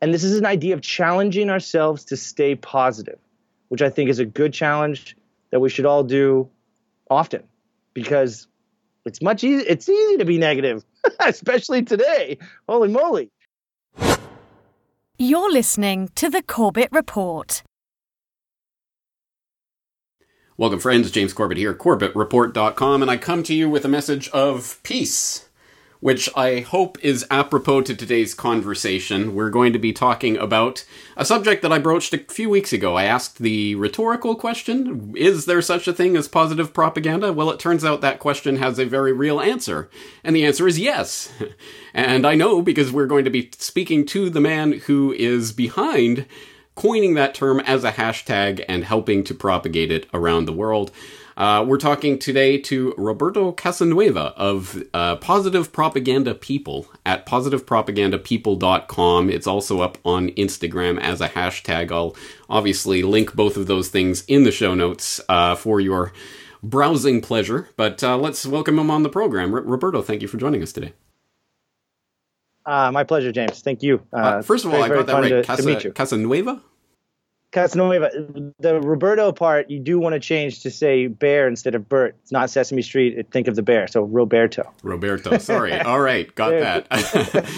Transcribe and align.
And 0.00 0.14
this 0.14 0.24
is 0.24 0.38
an 0.38 0.46
idea 0.46 0.74
of 0.74 0.80
challenging 0.80 1.50
ourselves 1.50 2.04
to 2.06 2.16
stay 2.16 2.54
positive, 2.54 3.18
which 3.68 3.82
I 3.82 3.90
think 3.90 4.10
is 4.10 4.18
a 4.18 4.24
good 4.24 4.52
challenge 4.52 5.16
that 5.50 5.60
we 5.60 5.68
should 5.68 5.86
all 5.86 6.04
do 6.04 6.48
often 7.10 7.42
because 7.94 8.46
it's 9.04 9.20
much 9.22 9.42
easy 9.42 9.64
it's 9.64 9.88
easy 9.88 10.18
to 10.18 10.24
be 10.24 10.38
negative, 10.38 10.84
especially 11.20 11.82
today. 11.82 12.38
Holy 12.68 12.88
moly. 12.88 13.30
You're 15.18 15.50
listening 15.50 16.10
to 16.14 16.30
the 16.30 16.42
Corbett 16.42 16.90
Report. 16.92 17.62
Welcome, 20.56 20.78
friends. 20.80 21.10
James 21.10 21.32
Corbett 21.32 21.58
here, 21.58 21.74
CorbettReport.com, 21.74 23.02
and 23.02 23.10
I 23.10 23.16
come 23.16 23.42
to 23.44 23.54
you 23.54 23.70
with 23.70 23.84
a 23.84 23.88
message 23.88 24.28
of 24.30 24.80
peace 24.82 25.47
which 26.00 26.28
I 26.36 26.60
hope 26.60 27.02
is 27.02 27.26
apropos 27.30 27.82
to 27.82 27.94
today's 27.94 28.34
conversation. 28.34 29.34
We're 29.34 29.50
going 29.50 29.72
to 29.72 29.78
be 29.78 29.92
talking 29.92 30.36
about 30.36 30.84
a 31.16 31.24
subject 31.24 31.62
that 31.62 31.72
I 31.72 31.78
broached 31.78 32.14
a 32.14 32.18
few 32.18 32.48
weeks 32.48 32.72
ago. 32.72 32.94
I 32.94 33.04
asked 33.04 33.38
the 33.38 33.74
rhetorical 33.74 34.36
question 34.36 35.12
Is 35.16 35.46
there 35.46 35.62
such 35.62 35.88
a 35.88 35.92
thing 35.92 36.16
as 36.16 36.28
positive 36.28 36.72
propaganda? 36.72 37.32
Well, 37.32 37.50
it 37.50 37.58
turns 37.58 37.84
out 37.84 38.00
that 38.00 38.20
question 38.20 38.56
has 38.56 38.78
a 38.78 38.84
very 38.84 39.12
real 39.12 39.40
answer. 39.40 39.90
And 40.22 40.36
the 40.36 40.46
answer 40.46 40.68
is 40.68 40.78
yes. 40.78 41.32
and 41.94 42.26
I 42.26 42.34
know 42.34 42.62
because 42.62 42.92
we're 42.92 43.06
going 43.06 43.24
to 43.24 43.30
be 43.30 43.50
speaking 43.58 44.06
to 44.06 44.30
the 44.30 44.40
man 44.40 44.72
who 44.72 45.12
is 45.12 45.52
behind 45.52 46.26
coining 46.76 47.14
that 47.14 47.34
term 47.34 47.58
as 47.60 47.82
a 47.82 47.90
hashtag 47.90 48.64
and 48.68 48.84
helping 48.84 49.24
to 49.24 49.34
propagate 49.34 49.90
it 49.90 50.06
around 50.14 50.44
the 50.44 50.52
world. 50.52 50.92
Uh, 51.38 51.64
we're 51.64 51.78
talking 51.78 52.18
today 52.18 52.58
to 52.58 52.92
Roberto 52.98 53.52
Casanueva 53.52 54.34
of 54.34 54.82
uh, 54.92 55.14
Positive 55.16 55.72
Propaganda 55.72 56.34
People 56.34 56.88
at 57.06 57.24
positivepropagandapeople.com. 57.26 59.30
It's 59.30 59.46
also 59.46 59.80
up 59.80 59.98
on 60.04 60.30
Instagram 60.30 61.00
as 61.00 61.20
a 61.20 61.28
hashtag. 61.28 61.92
I'll 61.92 62.16
obviously 62.50 63.04
link 63.04 63.36
both 63.36 63.56
of 63.56 63.68
those 63.68 63.88
things 63.88 64.24
in 64.24 64.42
the 64.42 64.50
show 64.50 64.74
notes 64.74 65.20
uh, 65.28 65.54
for 65.54 65.78
your 65.78 66.12
browsing 66.60 67.20
pleasure. 67.20 67.68
But 67.76 68.02
uh, 68.02 68.18
let's 68.18 68.44
welcome 68.44 68.76
him 68.76 68.90
on 68.90 69.04
the 69.04 69.08
program. 69.08 69.54
R- 69.54 69.60
Roberto, 69.60 70.02
thank 70.02 70.22
you 70.22 70.28
for 70.28 70.38
joining 70.38 70.60
us 70.60 70.72
today. 70.72 70.92
Uh, 72.66 72.90
my 72.90 73.04
pleasure, 73.04 73.30
James. 73.30 73.62
Thank 73.62 73.84
you. 73.84 74.02
Uh, 74.12 74.42
first 74.42 74.64
of 74.64 74.74
all, 74.74 74.84
very, 74.84 74.92
I 74.92 74.96
got 75.04 75.06
that 75.06 75.22
right. 75.22 75.28
To, 75.28 75.44
Casa, 75.44 75.80
to 75.82 75.92
Casanueva? 75.92 76.60
Casanova, 77.50 78.10
the 78.58 78.78
Roberto 78.80 79.32
part, 79.32 79.70
you 79.70 79.80
do 79.80 79.98
want 79.98 80.12
to 80.12 80.20
change 80.20 80.60
to 80.62 80.70
say 80.70 81.06
bear 81.06 81.48
instead 81.48 81.74
of 81.74 81.88
Bert. 81.88 82.14
It's 82.22 82.30
not 82.30 82.50
Sesame 82.50 82.82
Street. 82.82 83.26
Think 83.30 83.48
of 83.48 83.56
the 83.56 83.62
bear. 83.62 83.86
So 83.86 84.02
Roberto. 84.02 84.70
Roberto. 84.82 85.38
Sorry. 85.38 85.72
All 85.80 86.00
right, 86.00 86.34
got 86.34 86.50
that. 86.50 86.86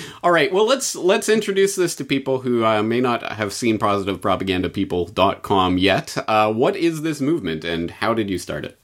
All 0.22 0.30
right. 0.30 0.52
Well, 0.52 0.64
let's 0.64 0.94
let's 0.94 1.28
introduce 1.28 1.74
this 1.74 1.96
to 1.96 2.04
people 2.04 2.38
who 2.40 2.64
uh, 2.64 2.84
may 2.84 3.00
not 3.00 3.32
have 3.32 3.52
seen 3.52 3.78
positivepropagandapeople.com 3.78 5.78
yet. 5.78 6.16
Uh, 6.28 6.52
what 6.52 6.76
is 6.76 7.02
this 7.02 7.20
movement, 7.20 7.64
and 7.64 7.90
how 7.90 8.14
did 8.14 8.30
you 8.30 8.38
start 8.38 8.64
it? 8.64 8.78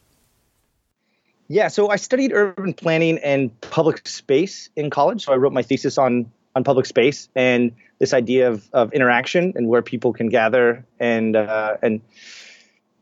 Yeah, 1.48 1.68
so 1.68 1.90
I 1.90 1.96
studied 1.96 2.32
urban 2.32 2.74
planning 2.74 3.18
and 3.18 3.60
public 3.60 4.08
space 4.08 4.68
in 4.74 4.90
college. 4.90 5.24
So 5.24 5.32
I 5.32 5.36
wrote 5.36 5.52
my 5.52 5.62
thesis 5.62 5.96
on 5.96 6.32
on 6.56 6.64
public 6.64 6.86
space 6.86 7.28
and 7.36 7.70
this 7.98 8.14
idea 8.14 8.48
of, 8.48 8.68
of 8.72 8.92
interaction 8.94 9.52
and 9.56 9.68
where 9.68 9.82
people 9.82 10.14
can 10.14 10.28
gather 10.28 10.84
and 10.98 11.36
uh, 11.36 11.76
and 11.82 12.00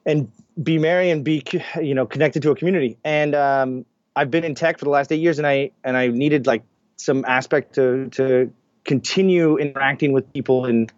and 0.05 0.31
be 0.61 0.79
merry 0.79 1.11
and 1.11 1.25
be 1.25 1.43
you 1.81 1.95
know 1.95 2.05
connected 2.05 2.43
to 2.43 2.51
a 2.51 2.57
community. 2.57 2.99
And 3.05 3.35
um, 3.35 3.87
I've 4.17 4.31
been 4.31 4.45
in 4.45 4.57
tech 4.57 4.79
for 4.79 4.85
the 4.85 4.91
last 4.91 5.13
eight 5.13 5.21
years, 5.21 5.39
and 5.39 5.47
I 5.47 5.71
and 5.85 5.97
I 5.97 6.09
needed 6.09 6.47
like 6.49 6.65
some 6.97 7.25
aspect 7.27 7.77
to 7.77 8.09
to 8.11 8.53
continue 8.85 9.57
interacting 9.57 10.13
with 10.13 10.31
people 10.33 10.67
in 10.67 10.89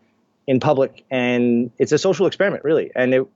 in 0.47 0.59
public. 0.59 1.05
And 1.11 1.71
it's 1.79 1.93
a 1.93 1.99
social 1.99 2.27
experiment, 2.27 2.65
really. 2.65 2.91
And 2.95 3.13
it, 3.13 3.27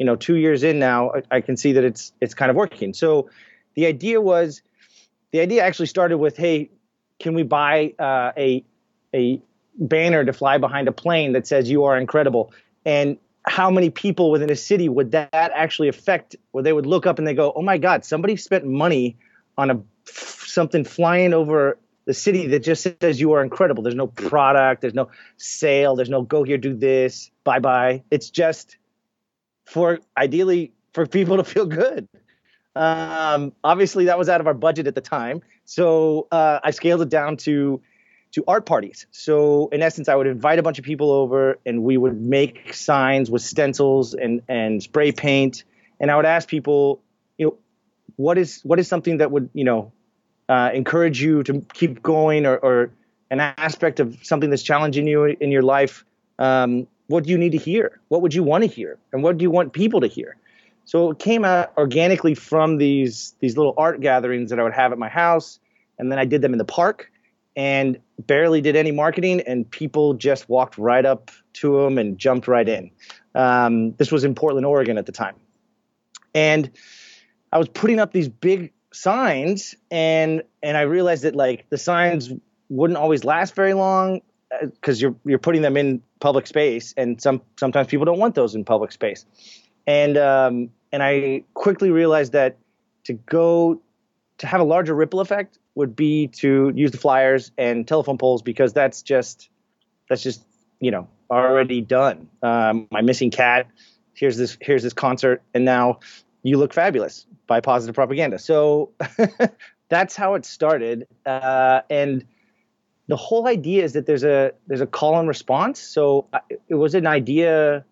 you 0.00 0.06
know, 0.06 0.16
two 0.16 0.36
years 0.36 0.62
in 0.62 0.78
now, 0.78 1.10
I, 1.10 1.36
I 1.36 1.40
can 1.42 1.58
see 1.58 1.72
that 1.72 1.84
it's 1.84 2.12
it's 2.20 2.32
kind 2.32 2.50
of 2.50 2.56
working. 2.56 2.94
So 2.94 3.28
the 3.74 3.84
idea 3.86 4.22
was, 4.22 4.62
the 5.32 5.40
idea 5.40 5.62
actually 5.64 5.86
started 5.86 6.16
with, 6.16 6.36
hey, 6.36 6.70
can 7.18 7.34
we 7.34 7.42
buy 7.42 7.94
uh, 7.98 8.32
a 8.36 8.64
a 9.14 9.40
banner 9.76 10.24
to 10.24 10.32
fly 10.32 10.58
behind 10.58 10.88
a 10.88 10.92
plane 10.92 11.32
that 11.32 11.46
says 11.46 11.70
you 11.70 11.84
are 11.84 11.96
incredible? 11.96 12.52
And 12.84 13.18
how 13.46 13.70
many 13.70 13.90
people 13.90 14.30
within 14.30 14.50
a 14.50 14.56
city 14.56 14.88
would 14.88 15.12
that 15.12 15.30
actually 15.32 15.88
affect 15.88 16.36
where 16.52 16.64
they 16.64 16.72
would 16.72 16.86
look 16.86 17.06
up 17.06 17.18
and 17.18 17.26
they 17.26 17.34
go 17.34 17.52
oh 17.54 17.62
my 17.62 17.76
god 17.76 18.04
somebody 18.04 18.36
spent 18.36 18.64
money 18.64 19.16
on 19.58 19.70
a 19.70 19.82
something 20.06 20.84
flying 20.84 21.34
over 21.34 21.78
the 22.06 22.14
city 22.14 22.46
that 22.48 22.60
just 22.60 22.86
says 23.00 23.18
you 23.18 23.32
are 23.32 23.42
incredible. 23.42 23.82
There's 23.82 23.94
no 23.94 24.06
product 24.06 24.80
there's 24.80 24.94
no 24.94 25.10
sale 25.36 25.96
there's 25.96 26.10
no 26.10 26.22
go 26.22 26.42
here 26.42 26.58
do 26.58 26.74
this 26.74 27.30
bye 27.44 27.58
bye 27.58 28.02
it's 28.10 28.30
just 28.30 28.76
for 29.66 30.00
ideally 30.16 30.72
for 30.92 31.06
people 31.06 31.36
to 31.36 31.44
feel 31.44 31.66
good 31.66 32.08
um, 32.76 33.52
obviously 33.62 34.06
that 34.06 34.18
was 34.18 34.28
out 34.28 34.40
of 34.40 34.46
our 34.46 34.54
budget 34.54 34.86
at 34.86 34.94
the 34.94 35.00
time 35.00 35.42
so 35.64 36.26
uh, 36.32 36.58
i 36.62 36.70
scaled 36.70 37.02
it 37.02 37.08
down 37.08 37.36
to 37.36 37.80
to 38.34 38.42
art 38.48 38.66
parties. 38.66 39.06
So 39.12 39.68
in 39.68 39.80
essence, 39.80 40.08
I 40.08 40.16
would 40.16 40.26
invite 40.26 40.58
a 40.58 40.62
bunch 40.62 40.80
of 40.80 40.84
people 40.84 41.12
over, 41.12 41.58
and 41.64 41.84
we 41.84 41.96
would 41.96 42.20
make 42.20 42.74
signs 42.74 43.30
with 43.30 43.42
stencils 43.42 44.12
and 44.12 44.42
and 44.48 44.82
spray 44.82 45.12
paint, 45.12 45.62
and 46.00 46.10
I 46.10 46.16
would 46.16 46.26
ask 46.26 46.48
people, 46.48 47.00
you 47.38 47.46
know, 47.46 47.58
what 48.16 48.36
is 48.36 48.60
what 48.64 48.80
is 48.80 48.88
something 48.88 49.18
that 49.18 49.30
would 49.30 49.50
you 49.54 49.64
know 49.64 49.92
uh, 50.48 50.70
encourage 50.74 51.22
you 51.22 51.44
to 51.44 51.64
keep 51.74 52.02
going, 52.02 52.44
or, 52.44 52.56
or 52.56 52.90
an 53.30 53.38
aspect 53.38 54.00
of 54.00 54.18
something 54.22 54.50
that's 54.50 54.64
challenging 54.64 55.06
you 55.06 55.24
in 55.24 55.52
your 55.52 55.62
life. 55.62 56.04
Um, 56.38 56.88
what 57.06 57.24
do 57.24 57.30
you 57.30 57.38
need 57.38 57.52
to 57.52 57.58
hear? 57.58 58.00
What 58.08 58.22
would 58.22 58.34
you 58.34 58.42
want 58.42 58.64
to 58.64 58.68
hear? 58.68 58.98
And 59.12 59.22
what 59.22 59.38
do 59.38 59.44
you 59.44 59.50
want 59.50 59.72
people 59.72 60.00
to 60.00 60.08
hear? 60.08 60.36
So 60.84 61.10
it 61.10 61.18
came 61.18 61.44
out 61.44 61.72
organically 61.76 62.34
from 62.34 62.76
these 62.76 63.34
these 63.40 63.56
little 63.56 63.74
art 63.76 64.00
gatherings 64.00 64.50
that 64.50 64.60
I 64.60 64.62
would 64.62 64.74
have 64.74 64.92
at 64.92 64.98
my 64.98 65.08
house, 65.08 65.58
and 65.98 66.10
then 66.10 66.18
I 66.18 66.24
did 66.24 66.42
them 66.42 66.52
in 66.52 66.58
the 66.58 66.64
park 66.64 67.10
and 67.56 67.98
barely 68.18 68.60
did 68.60 68.76
any 68.76 68.90
marketing, 68.90 69.40
and 69.40 69.70
people 69.70 70.14
just 70.14 70.48
walked 70.48 70.76
right 70.76 71.04
up 71.04 71.30
to 71.54 71.82
them 71.82 71.98
and 71.98 72.18
jumped 72.18 72.48
right 72.48 72.68
in. 72.68 72.90
Um, 73.34 73.92
this 73.92 74.10
was 74.10 74.24
in 74.24 74.34
Portland, 74.34 74.66
Oregon 74.66 74.98
at 74.98 75.06
the 75.06 75.12
time. 75.12 75.36
And 76.34 76.70
I 77.52 77.58
was 77.58 77.68
putting 77.68 78.00
up 78.00 78.12
these 78.12 78.28
big 78.28 78.72
signs, 78.92 79.74
and 79.90 80.42
and 80.62 80.76
I 80.76 80.82
realized 80.82 81.22
that 81.24 81.36
like 81.36 81.68
the 81.70 81.78
signs 81.78 82.32
wouldn't 82.68 82.96
always 82.96 83.24
last 83.24 83.54
very 83.54 83.74
long 83.74 84.20
because 84.60 84.98
uh, 84.98 85.08
you're 85.08 85.16
you're 85.24 85.38
putting 85.38 85.62
them 85.62 85.76
in 85.76 86.02
public 86.20 86.46
space, 86.46 86.92
and 86.96 87.20
some 87.22 87.42
sometimes 87.58 87.86
people 87.86 88.04
don't 88.04 88.18
want 88.18 88.34
those 88.34 88.54
in 88.54 88.64
public 88.64 88.90
space. 88.90 89.24
And 89.86 90.16
um, 90.16 90.70
and 90.92 91.02
I 91.02 91.44
quickly 91.54 91.90
realized 91.90 92.32
that 92.32 92.56
to 93.04 93.12
go 93.14 93.80
to 94.38 94.46
have 94.46 94.60
a 94.60 94.64
larger 94.64 94.94
ripple 94.94 95.20
effect 95.20 95.58
would 95.74 95.94
be 95.96 96.28
to 96.28 96.72
use 96.74 96.90
the 96.90 96.98
flyers 96.98 97.50
and 97.58 97.86
telephone 97.86 98.18
poles 98.18 98.42
because 98.42 98.72
that's 98.72 99.02
just 99.02 99.50
that's 100.08 100.22
just 100.22 100.44
you 100.80 100.90
know 100.90 101.08
already 101.30 101.80
done. 101.80 102.28
Um, 102.42 102.88
my 102.90 103.02
missing 103.02 103.30
cat. 103.30 103.66
Here's 104.14 104.36
this 104.36 104.56
here's 104.60 104.82
this 104.82 104.92
concert, 104.92 105.42
and 105.54 105.64
now 105.64 106.00
you 106.42 106.58
look 106.58 106.72
fabulous 106.72 107.26
by 107.46 107.60
positive 107.60 107.94
propaganda. 107.94 108.38
So 108.38 108.92
that's 109.88 110.14
how 110.14 110.34
it 110.34 110.44
started, 110.44 111.06
uh, 111.26 111.80
and 111.90 112.24
the 113.08 113.16
whole 113.16 113.46
idea 113.48 113.84
is 113.84 113.92
that 113.92 114.06
there's 114.06 114.24
a 114.24 114.52
there's 114.66 114.80
a 114.80 114.86
call 114.86 115.18
and 115.18 115.28
response. 115.28 115.80
So 115.80 116.26
it 116.68 116.74
was 116.74 116.94
an 116.94 117.06
idea. 117.06 117.84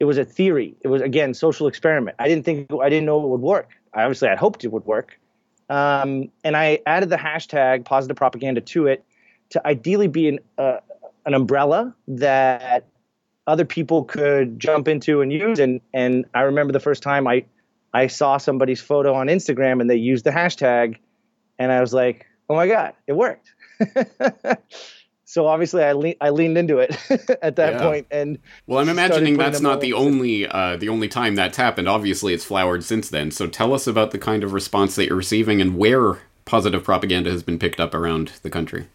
It 0.00 0.04
was 0.04 0.18
a 0.18 0.24
theory. 0.24 0.76
It 0.80 0.88
was 0.88 1.02
again 1.02 1.34
social 1.34 1.66
experiment. 1.66 2.16
I 2.18 2.28
didn't 2.28 2.44
think 2.44 2.70
I 2.72 2.88
didn't 2.88 3.06
know 3.06 3.22
it 3.22 3.28
would 3.28 3.40
work. 3.40 3.70
I 3.92 4.02
obviously 4.02 4.28
I 4.28 4.36
hoped 4.36 4.64
it 4.64 4.68
would 4.68 4.84
work. 4.84 5.18
Um, 5.70 6.30
and 6.44 6.56
I 6.56 6.80
added 6.86 7.10
the 7.10 7.16
hashtag 7.16 7.84
positive 7.84 8.16
propaganda 8.16 8.60
to 8.60 8.86
it 8.86 9.04
to 9.50 9.66
ideally 9.66 10.08
be 10.08 10.28
an, 10.28 10.38
uh, 10.56 10.78
an 11.26 11.34
umbrella 11.34 11.94
that 12.08 12.86
other 13.46 13.64
people 13.64 14.04
could 14.04 14.58
jump 14.60 14.88
into 14.88 15.20
and 15.20 15.32
use. 15.32 15.58
And, 15.58 15.80
and 15.92 16.26
I 16.34 16.42
remember 16.42 16.72
the 16.72 16.80
first 16.80 17.02
time 17.02 17.26
I, 17.26 17.44
I 17.92 18.06
saw 18.06 18.36
somebody's 18.36 18.80
photo 18.80 19.14
on 19.14 19.28
Instagram 19.28 19.80
and 19.80 19.88
they 19.88 19.96
used 19.96 20.24
the 20.24 20.30
hashtag, 20.30 20.96
and 21.58 21.72
I 21.72 21.80
was 21.80 21.92
like, 21.92 22.26
oh 22.48 22.54
my 22.54 22.68
God, 22.68 22.94
it 23.06 23.14
worked. 23.14 23.52
so 25.28 25.46
obviously 25.46 25.84
I, 25.84 25.92
le- 25.92 26.14
I 26.22 26.30
leaned 26.30 26.56
into 26.56 26.78
it 26.78 26.96
at 27.42 27.56
that 27.56 27.74
yeah. 27.74 27.82
point 27.82 28.06
and 28.10 28.38
well 28.66 28.78
i'm 28.78 28.88
imagining 28.88 29.36
that's 29.36 29.60
not 29.60 29.82
the 29.82 29.92
only 29.92 30.48
uh, 30.48 30.78
the 30.78 30.88
only 30.88 31.08
time 31.08 31.34
that's 31.34 31.56
happened. 31.56 31.86
Obviously 31.86 32.32
it's 32.32 32.44
flowered 32.44 32.82
since 32.82 33.10
then. 33.10 33.30
So 33.30 33.46
tell 33.46 33.74
us 33.74 33.86
about 33.86 34.10
the 34.10 34.18
kind 34.18 34.42
of 34.42 34.54
response 34.54 34.96
that 34.96 35.06
you're 35.06 35.16
receiving 35.16 35.60
and 35.60 35.76
where 35.76 36.18
positive 36.46 36.82
propaganda 36.82 37.30
has 37.30 37.42
been 37.42 37.58
picked 37.58 37.78
up 37.78 37.94
around 37.94 38.32
the 38.42 38.48
country. 38.48 38.86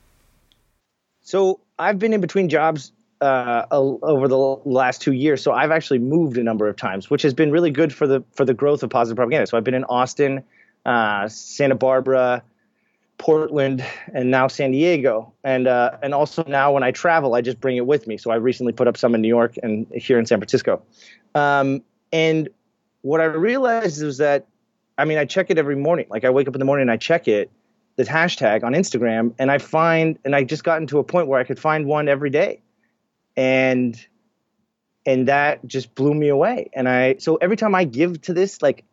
So 1.21 1.59
i've 1.77 1.99
been 1.99 2.13
in 2.13 2.21
between 2.21 2.49
jobs 2.49 2.91
uh, 3.21 3.65
over 3.71 4.27
the 4.27 4.37
last 4.37 5.01
two 5.01 5.13
years. 5.13 5.43
So 5.43 5.51
i've 5.51 5.71
actually 5.71 5.99
moved 5.99 6.37
a 6.37 6.43
number 6.43 6.67
of 6.67 6.75
times 6.75 7.11
which 7.11 7.21
has 7.21 7.35
been 7.35 7.51
really 7.51 7.71
good 7.71 7.93
for 7.93 8.07
the 8.07 8.23
for 8.31 8.43
the 8.43 8.55
growth 8.55 8.81
of 8.81 8.89
positive 8.89 9.17
propaganda. 9.17 9.45
So 9.45 9.57
i've 9.57 9.63
been 9.63 9.75
in 9.75 9.83
austin 9.83 10.43
uh, 10.83 11.27
santa 11.27 11.75
barbara 11.75 12.41
Portland 13.17 13.85
and 14.13 14.31
now 14.31 14.47
San 14.47 14.71
Diego, 14.71 15.33
and 15.43 15.67
uh, 15.67 15.97
and 16.01 16.13
also 16.13 16.43
now 16.47 16.73
when 16.73 16.83
I 16.83 16.91
travel, 16.91 17.35
I 17.35 17.41
just 17.41 17.59
bring 17.59 17.77
it 17.77 17.85
with 17.85 18.07
me. 18.07 18.17
So 18.17 18.31
I 18.31 18.35
recently 18.35 18.73
put 18.73 18.87
up 18.87 18.97
some 18.97 19.15
in 19.15 19.21
New 19.21 19.27
York 19.27 19.55
and 19.61 19.87
here 19.93 20.19
in 20.19 20.25
San 20.25 20.39
Francisco. 20.39 20.81
Um, 21.35 21.83
and 22.11 22.49
what 23.01 23.21
I 23.21 23.25
realized 23.25 24.01
is 24.01 24.17
that, 24.17 24.47
I 24.97 25.05
mean, 25.05 25.17
I 25.17 25.25
check 25.25 25.49
it 25.49 25.57
every 25.57 25.75
morning. 25.75 26.07
Like 26.09 26.25
I 26.25 26.29
wake 26.29 26.47
up 26.47 26.55
in 26.55 26.59
the 26.59 26.65
morning 26.65 26.83
and 26.83 26.91
I 26.91 26.97
check 26.97 27.27
it, 27.27 27.49
this 27.95 28.07
hashtag 28.07 28.63
on 28.63 28.73
Instagram, 28.73 29.33
and 29.37 29.51
I 29.51 29.57
find, 29.57 30.17
and 30.25 30.35
I 30.35 30.43
just 30.43 30.63
gotten 30.63 30.87
to 30.87 30.99
a 30.99 31.03
point 31.03 31.27
where 31.27 31.39
I 31.39 31.43
could 31.43 31.59
find 31.59 31.85
one 31.85 32.07
every 32.07 32.29
day, 32.29 32.61
and 33.37 33.99
and 35.05 35.27
that 35.27 35.65
just 35.65 35.95
blew 35.95 36.13
me 36.13 36.29
away. 36.29 36.69
And 36.73 36.89
I 36.89 37.15
so 37.19 37.35
every 37.37 37.57
time 37.57 37.75
I 37.75 37.83
give 37.83 38.21
to 38.23 38.33
this, 38.33 38.61
like 38.61 38.83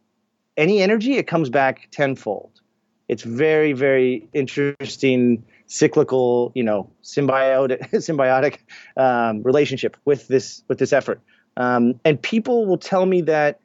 any 0.56 0.82
energy, 0.82 1.16
it 1.16 1.26
comes 1.26 1.48
back 1.48 1.88
tenfold. 1.90 2.60
It's 3.10 3.24
very 3.24 3.72
very 3.72 4.28
interesting 4.32 5.44
cyclical, 5.66 6.52
you 6.54 6.62
know, 6.62 6.90
symbiotic 7.02 7.90
symbiotic 7.92 8.58
um, 8.96 9.42
relationship 9.42 9.96
with 10.04 10.28
this 10.28 10.62
with 10.68 10.78
this 10.78 10.92
effort. 10.92 11.20
Um, 11.56 11.98
and 12.04 12.22
people 12.22 12.66
will 12.66 12.78
tell 12.78 13.04
me 13.04 13.22
that, 13.22 13.60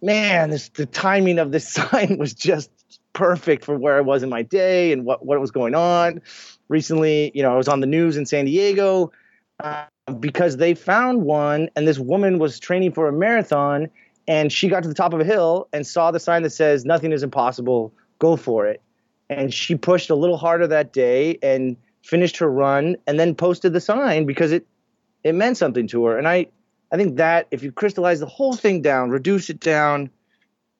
man, 0.00 0.50
this 0.50 0.68
the 0.68 0.86
timing 0.86 1.40
of 1.40 1.50
this 1.50 1.68
sign 1.72 2.16
was 2.16 2.32
just 2.32 2.70
perfect 3.12 3.64
for 3.64 3.76
where 3.76 3.96
I 3.96 4.02
was 4.02 4.22
in 4.22 4.28
my 4.28 4.42
day 4.42 4.92
and 4.92 5.04
what 5.04 5.26
what 5.26 5.40
was 5.40 5.50
going 5.50 5.74
on. 5.74 6.20
Recently, 6.68 7.32
you 7.34 7.42
know, 7.42 7.52
I 7.52 7.56
was 7.56 7.66
on 7.66 7.80
the 7.80 7.88
news 7.88 8.16
in 8.16 8.24
San 8.24 8.44
Diego 8.44 9.10
uh, 9.58 9.86
because 10.20 10.58
they 10.58 10.74
found 10.74 11.22
one, 11.22 11.70
and 11.74 11.88
this 11.88 11.98
woman 11.98 12.38
was 12.38 12.60
training 12.60 12.92
for 12.92 13.08
a 13.08 13.12
marathon, 13.12 13.88
and 14.28 14.52
she 14.52 14.68
got 14.68 14.84
to 14.84 14.88
the 14.88 14.94
top 14.94 15.12
of 15.12 15.18
a 15.18 15.24
hill 15.24 15.68
and 15.72 15.84
saw 15.84 16.12
the 16.12 16.20
sign 16.20 16.42
that 16.42 16.50
says 16.50 16.84
"Nothing 16.84 17.10
is 17.10 17.24
impossible. 17.24 17.92
Go 18.18 18.36
for 18.36 18.66
it." 18.66 18.82
And 19.30 19.52
she 19.52 19.74
pushed 19.74 20.10
a 20.10 20.14
little 20.14 20.36
harder 20.36 20.66
that 20.66 20.92
day 20.92 21.38
and 21.42 21.76
finished 22.02 22.38
her 22.38 22.50
run, 22.50 22.96
and 23.06 23.20
then 23.20 23.34
posted 23.34 23.72
the 23.72 23.80
sign 23.80 24.26
because 24.26 24.52
it 24.52 24.66
it 25.24 25.34
meant 25.34 25.56
something 25.56 25.86
to 25.88 26.04
her. 26.06 26.18
And 26.18 26.28
I 26.28 26.46
I 26.92 26.96
think 26.96 27.16
that 27.16 27.46
if 27.50 27.62
you 27.62 27.72
crystallize 27.72 28.20
the 28.20 28.26
whole 28.26 28.54
thing 28.54 28.82
down, 28.82 29.10
reduce 29.10 29.50
it 29.50 29.60
down, 29.60 30.10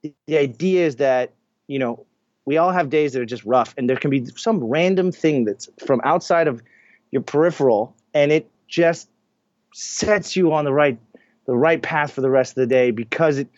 the, 0.03 0.15
the 0.27 0.39
idea 0.39 0.87
is 0.87 0.97
that, 0.97 1.33
you 1.67 1.79
know, 1.79 2.07
we 2.47 2.57
all 2.57 2.71
have 2.73 2.89
days 2.89 3.13
that 3.13 3.21
are 3.21 3.27
just 3.27 3.45
rough 3.45 3.75
and 3.77 3.91
there 3.91 3.97
can 3.97 4.11
be 4.11 4.25
some 4.37 4.65
random 4.65 5.13
thing 5.13 5.45
that's 5.45 5.69
from 5.85 6.01
outside 6.03 6.49
of 6.49 6.63
your 7.11 7.21
peripheral 7.21 7.95
and 8.15 8.33
it 8.33 8.51
just 8.67 9.11
sets 9.75 10.35
you 10.35 10.53
on 10.53 10.65
the 10.65 10.73
right 10.73 10.99
the 11.47 11.55
right 11.55 11.83
path 11.83 12.13
for 12.13 12.23
the 12.23 12.31
rest 12.31 12.53
of 12.53 12.57
the 12.57 12.67
day 12.67 12.91
because 12.91 13.37
it 13.37 13.49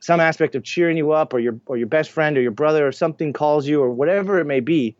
some 0.00 0.20
aspect 0.20 0.54
of 0.54 0.62
cheering 0.62 0.96
you 0.96 1.12
up 1.12 1.32
or 1.32 1.38
your 1.38 1.58
or 1.66 1.76
your 1.76 1.86
best 1.86 2.10
friend 2.10 2.36
or 2.36 2.40
your 2.40 2.50
brother 2.50 2.86
or 2.86 2.92
something 2.92 3.32
calls 3.32 3.66
you 3.66 3.82
or 3.82 3.90
whatever 3.90 4.38
it 4.38 4.44
may 4.44 4.60
be 4.60 4.96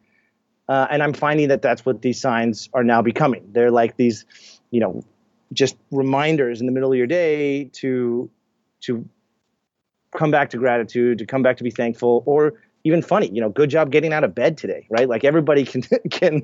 uh, 0.69 0.87
and 0.91 1.03
i'm 1.03 1.13
finding 1.13 1.49
that 1.49 1.63
that's 1.63 1.87
what 1.87 2.03
these 2.03 2.21
signs 2.21 2.69
are 2.75 2.85
now 2.85 3.01
becoming 3.01 3.49
they're 3.53 3.71
like 3.71 3.97
these 3.97 4.25
you 4.71 4.81
know 4.81 5.03
just 5.53 5.77
reminders 5.91 6.61
in 6.61 6.67
the 6.67 6.73
middle 6.73 6.93
of 6.93 6.99
your 6.99 7.07
day 7.07 7.65
to 7.65 8.31
to 8.81 9.09
come 10.17 10.31
back 10.31 10.51
to 10.51 10.57
gratitude, 10.57 11.19
to 11.19 11.27
come 11.27 11.43
back 11.43 11.57
to 11.59 11.65
be 11.65 11.71
thankful, 11.71 12.23
or 12.27 12.55
even 12.85 13.03
funny. 13.03 13.29
You 13.29 13.41
know, 13.41 13.49
good 13.49 13.71
job 13.71 13.91
getting 13.91 14.13
out 14.13 14.25
of 14.25 14.35
bed 14.35 14.57
today, 14.57 14.87
right? 14.91 15.09
Like 15.09 15.25
everybody 15.25 15.65
can 15.73 15.83
can 16.11 16.43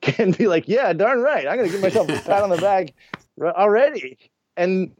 can 0.00 0.32
be 0.32 0.46
like, 0.46 0.68
yeah, 0.68 0.92
darn 0.92 1.20
right, 1.20 1.46
I'm 1.46 1.56
gonna 1.56 1.68
give 1.68 1.80
myself 1.80 2.08
a 2.08 2.20
pat 2.20 2.42
on 2.42 2.50
the 2.50 2.58
back 2.58 2.94
already. 3.40 4.18
And 4.56 4.92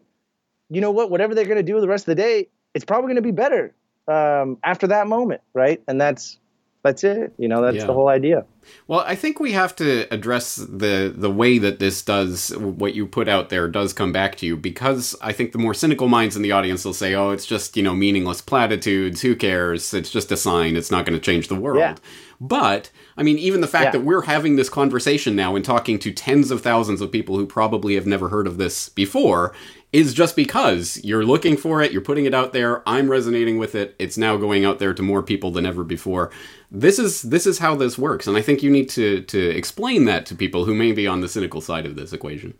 you 0.68 0.80
know 0.80 0.90
what? 0.90 1.10
Whatever 1.10 1.34
they're 1.34 1.46
gonna 1.46 1.62
do 1.62 1.80
the 1.80 1.88
rest 1.88 2.02
of 2.02 2.16
the 2.16 2.22
day, 2.22 2.48
it's 2.74 2.84
probably 2.84 3.08
gonna 3.08 3.22
be 3.22 3.32
better 3.32 3.74
um, 4.08 4.58
after 4.64 4.88
that 4.88 5.06
moment, 5.06 5.40
right? 5.54 5.82
And 5.86 6.00
that's 6.00 6.38
that's 6.82 7.04
it. 7.04 7.34
You 7.38 7.48
know, 7.48 7.62
that's 7.62 7.78
yeah. 7.78 7.86
the 7.86 7.92
whole 7.92 8.08
idea. 8.08 8.44
Well, 8.86 9.00
I 9.00 9.14
think 9.14 9.40
we 9.40 9.52
have 9.52 9.74
to 9.76 10.12
address 10.12 10.56
the 10.56 11.12
the 11.14 11.30
way 11.30 11.58
that 11.58 11.78
this 11.78 12.02
does 12.02 12.50
what 12.56 12.94
you 12.94 13.06
put 13.06 13.28
out 13.28 13.48
there 13.48 13.68
does 13.68 13.92
come 13.92 14.12
back 14.12 14.36
to 14.36 14.46
you 14.46 14.56
because 14.56 15.16
I 15.22 15.32
think 15.32 15.52
the 15.52 15.58
more 15.58 15.74
cynical 15.74 16.08
minds 16.08 16.36
in 16.36 16.42
the 16.42 16.52
audience 16.52 16.84
will 16.84 16.94
say, 16.94 17.14
"Oh, 17.14 17.30
it's 17.30 17.46
just 17.46 17.76
you 17.76 17.82
know 17.82 17.94
meaningless 17.94 18.40
platitudes. 18.40 19.22
Who 19.22 19.36
cares? 19.36 19.94
It's 19.94 20.10
just 20.10 20.32
a 20.32 20.36
sign. 20.36 20.76
It's 20.76 20.90
not 20.90 21.06
going 21.06 21.18
to 21.18 21.24
change 21.24 21.48
the 21.48 21.54
world." 21.54 21.78
Yeah. 21.78 21.96
But 22.40 22.90
I 23.16 23.22
mean, 23.22 23.38
even 23.38 23.60
the 23.60 23.66
fact 23.66 23.86
yeah. 23.86 23.90
that 23.92 24.00
we're 24.00 24.22
having 24.22 24.56
this 24.56 24.70
conversation 24.70 25.36
now 25.36 25.54
and 25.54 25.64
talking 25.64 25.98
to 25.98 26.10
tens 26.10 26.50
of 26.50 26.62
thousands 26.62 27.00
of 27.00 27.12
people 27.12 27.36
who 27.36 27.46
probably 27.46 27.94
have 27.94 28.06
never 28.06 28.30
heard 28.30 28.46
of 28.46 28.56
this 28.56 28.88
before 28.88 29.54
is 29.92 30.14
just 30.14 30.36
because 30.36 31.00
you're 31.02 31.24
looking 31.24 31.56
for 31.56 31.82
it, 31.82 31.92
you're 31.92 32.00
putting 32.00 32.24
it 32.24 32.34
out 32.34 32.52
there, 32.52 32.88
I'm 32.88 33.10
resonating 33.10 33.58
with 33.58 33.74
it, 33.74 33.96
it's 33.98 34.16
now 34.16 34.36
going 34.36 34.64
out 34.64 34.78
there 34.78 34.94
to 34.94 35.02
more 35.02 35.22
people 35.22 35.50
than 35.50 35.66
ever 35.66 35.82
before. 35.82 36.30
This 36.70 36.98
is 37.00 37.22
this 37.22 37.46
is 37.46 37.58
how 37.58 37.74
this 37.74 37.98
works, 37.98 38.28
and 38.28 38.36
I 38.36 38.42
think 38.42 38.59
you 38.62 38.70
need 38.70 38.88
to 38.90 39.22
to 39.22 39.48
explain 39.50 40.04
that 40.06 40.26
to 40.26 40.34
people 40.34 40.64
who 40.64 40.74
may 40.74 40.92
be 40.92 41.06
on 41.06 41.20
the 41.20 41.28
cynical 41.28 41.60
side 41.60 41.86
of 41.86 41.96
this 41.96 42.12
equation. 42.12 42.54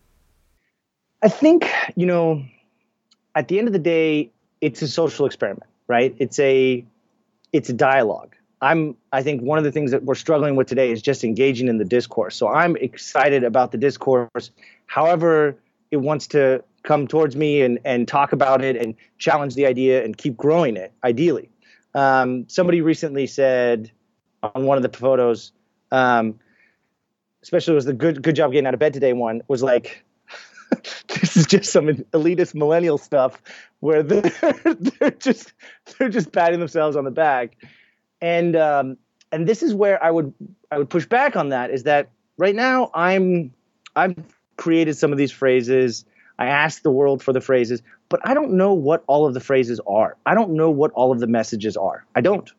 I 1.23 1.29
think, 1.29 1.71
you 1.97 2.07
know, 2.07 2.45
at 3.35 3.49
the 3.49 3.59
end 3.59 3.69
of 3.69 3.73
the 3.73 3.79
day, 3.79 4.31
it's 4.61 4.83
a 4.83 4.89
social 4.89 5.27
experiment, 5.27 5.71
right? 5.87 6.15
It's 6.19 6.39
a 6.39 6.85
it's 7.53 7.69
a 7.69 7.73
dialogue. 7.73 8.35
I'm 8.63 8.97
I 9.13 9.23
think 9.23 9.43
one 9.43 9.59
of 9.59 9.65
the 9.65 9.73
things 9.73 9.91
that 9.91 10.05
we're 10.05 10.15
struggling 10.15 10.57
with 10.57 10.67
today 10.67 10.91
is 10.91 11.03
just 11.03 11.25
engaging 11.25 11.69
in 11.69 11.79
the 11.79 11.85
discourse. 11.85 12.37
So 12.37 12.49
I'm 12.49 12.77
excited 12.77 13.45
about 13.45 13.73
the 13.73 13.79
discourse. 13.79 14.51
However, 14.87 15.57
it 15.91 15.99
wants 15.99 16.27
to 16.29 16.63
come 16.83 17.07
towards 17.07 17.37
me 17.37 17.63
and, 17.63 17.79
and 17.85 18.09
talk 18.09 18.33
about 18.33 18.63
it 18.65 18.77
and 18.77 18.95
challenge 19.19 19.55
the 19.55 19.67
idea 19.67 20.05
and 20.05 20.17
keep 20.17 20.37
growing 20.37 20.77
it, 20.77 20.93
ideally. 21.05 21.51
Um, 21.95 22.49
somebody 22.49 22.81
recently 22.81 23.27
said 23.27 23.91
on 24.43 24.65
one 24.65 24.77
of 24.77 24.83
the 24.83 24.97
photos, 24.97 25.53
um, 25.91 26.39
especially 27.43 27.75
was 27.75 27.85
the 27.85 27.93
good 27.93 28.23
good 28.23 28.37
job 28.37 28.53
getting 28.53 28.67
out 28.67 28.75
of 28.75 28.81
bed 28.81 28.95
today 28.95 29.13
one, 29.13 29.43
was 29.49 29.63
like, 29.63 30.05
this 31.09 31.37
is 31.37 31.47
just 31.47 31.73
some 31.73 31.87
elitist 31.87 32.55
millennial 32.55 32.99
stuff 32.99 33.41
where 33.81 34.03
they're, 34.03 34.23
they're 35.01 35.11
just 35.11 35.53
they're 35.99 36.09
just 36.09 36.33
patting 36.33 36.61
themselves 36.61 36.97
on 36.97 37.05
the 37.05 37.11
back. 37.11 37.57
And 38.21 38.57
um, 38.57 38.97
and 39.33 39.47
this 39.47 39.63
is 39.63 39.75
where 39.75 40.03
I 40.03 40.11
would 40.11 40.35
I 40.71 40.79
would 40.79 40.91
push 40.91 41.07
back 41.07 41.37
on 41.37 41.51
that 41.51 41.71
is 41.71 41.85
that 41.85 42.11
right 42.37 42.55
now 42.55 42.91
I'm 42.95 43.53
I've 43.97 44.17
created 44.57 44.97
some 44.97 45.13
of 45.13 45.19
these 45.19 45.33
phrases 45.33 46.05
I 46.41 46.47
ask 46.47 46.83
the 46.83 46.91
world 46.91 47.23
for 47.23 47.35
the 47.35 47.41
phrases, 47.43 47.83
but 48.09 48.27
I 48.27 48.33
don't 48.33 48.53
know 48.53 48.73
what 48.73 49.05
all 49.07 49.27
of 49.27 49.35
the 49.35 49.41
phrases 49.41 49.79
are. 49.87 50.17
I 50.25 50.35
don't 50.35 50.53
know 50.53 50.71
what 50.71 50.91
all 50.93 51.13
of 51.13 51.21
the 51.21 51.27
messages 51.27 51.77
are. 51.77 52.07
I 52.15 52.23
don't. 52.23 52.51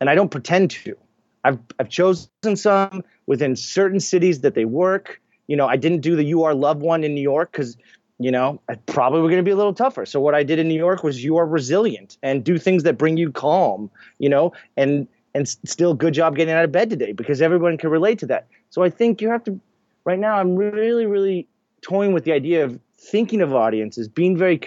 And 0.00 0.08
I 0.08 0.14
don't 0.14 0.30
pretend 0.30 0.70
to. 0.70 0.96
I've, 1.44 1.58
I've 1.78 1.88
chosen 1.88 2.56
some 2.56 3.02
within 3.26 3.56
certain 3.56 4.00
cities 4.00 4.40
that 4.40 4.54
they 4.54 4.64
work. 4.64 5.20
You 5.46 5.56
know, 5.56 5.66
I 5.66 5.76
didn't 5.76 6.00
do 6.00 6.16
the 6.16 6.24
You 6.24 6.44
Are 6.44 6.54
Loved" 6.54 6.82
one 6.82 7.02
in 7.02 7.14
New 7.14 7.22
York 7.22 7.52
because, 7.52 7.76
you 8.18 8.30
know, 8.30 8.60
I 8.68 8.74
probably 8.74 9.20
were 9.20 9.28
going 9.28 9.38
to 9.38 9.44
be 9.44 9.50
a 9.50 9.56
little 9.56 9.74
tougher. 9.74 10.06
So 10.06 10.20
what 10.20 10.34
I 10.34 10.42
did 10.42 10.58
in 10.58 10.68
New 10.68 10.78
York 10.78 11.02
was 11.02 11.24
you 11.24 11.36
are 11.36 11.46
resilient 11.46 12.18
and 12.22 12.44
do 12.44 12.58
things 12.58 12.82
that 12.84 12.98
bring 12.98 13.16
you 13.16 13.32
calm, 13.32 13.90
you 14.18 14.28
know, 14.28 14.52
and 14.76 15.08
and 15.32 15.48
still 15.48 15.94
good 15.94 16.12
job 16.12 16.36
getting 16.36 16.52
out 16.52 16.64
of 16.64 16.72
bed 16.72 16.90
today 16.90 17.12
because 17.12 17.40
everyone 17.40 17.78
can 17.78 17.88
relate 17.88 18.18
to 18.18 18.26
that. 18.26 18.48
So 18.70 18.82
I 18.82 18.90
think 18.90 19.20
you 19.20 19.28
have 19.30 19.44
to 19.44 19.60
right 20.04 20.18
now 20.18 20.36
I'm 20.36 20.56
really 20.56 21.06
really 21.06 21.46
toying 21.82 22.12
with 22.12 22.24
the 22.24 22.32
idea 22.32 22.64
of 22.64 22.78
thinking 23.00 23.40
of 23.40 23.54
audiences, 23.54 24.08
being 24.08 24.36
very, 24.36 24.60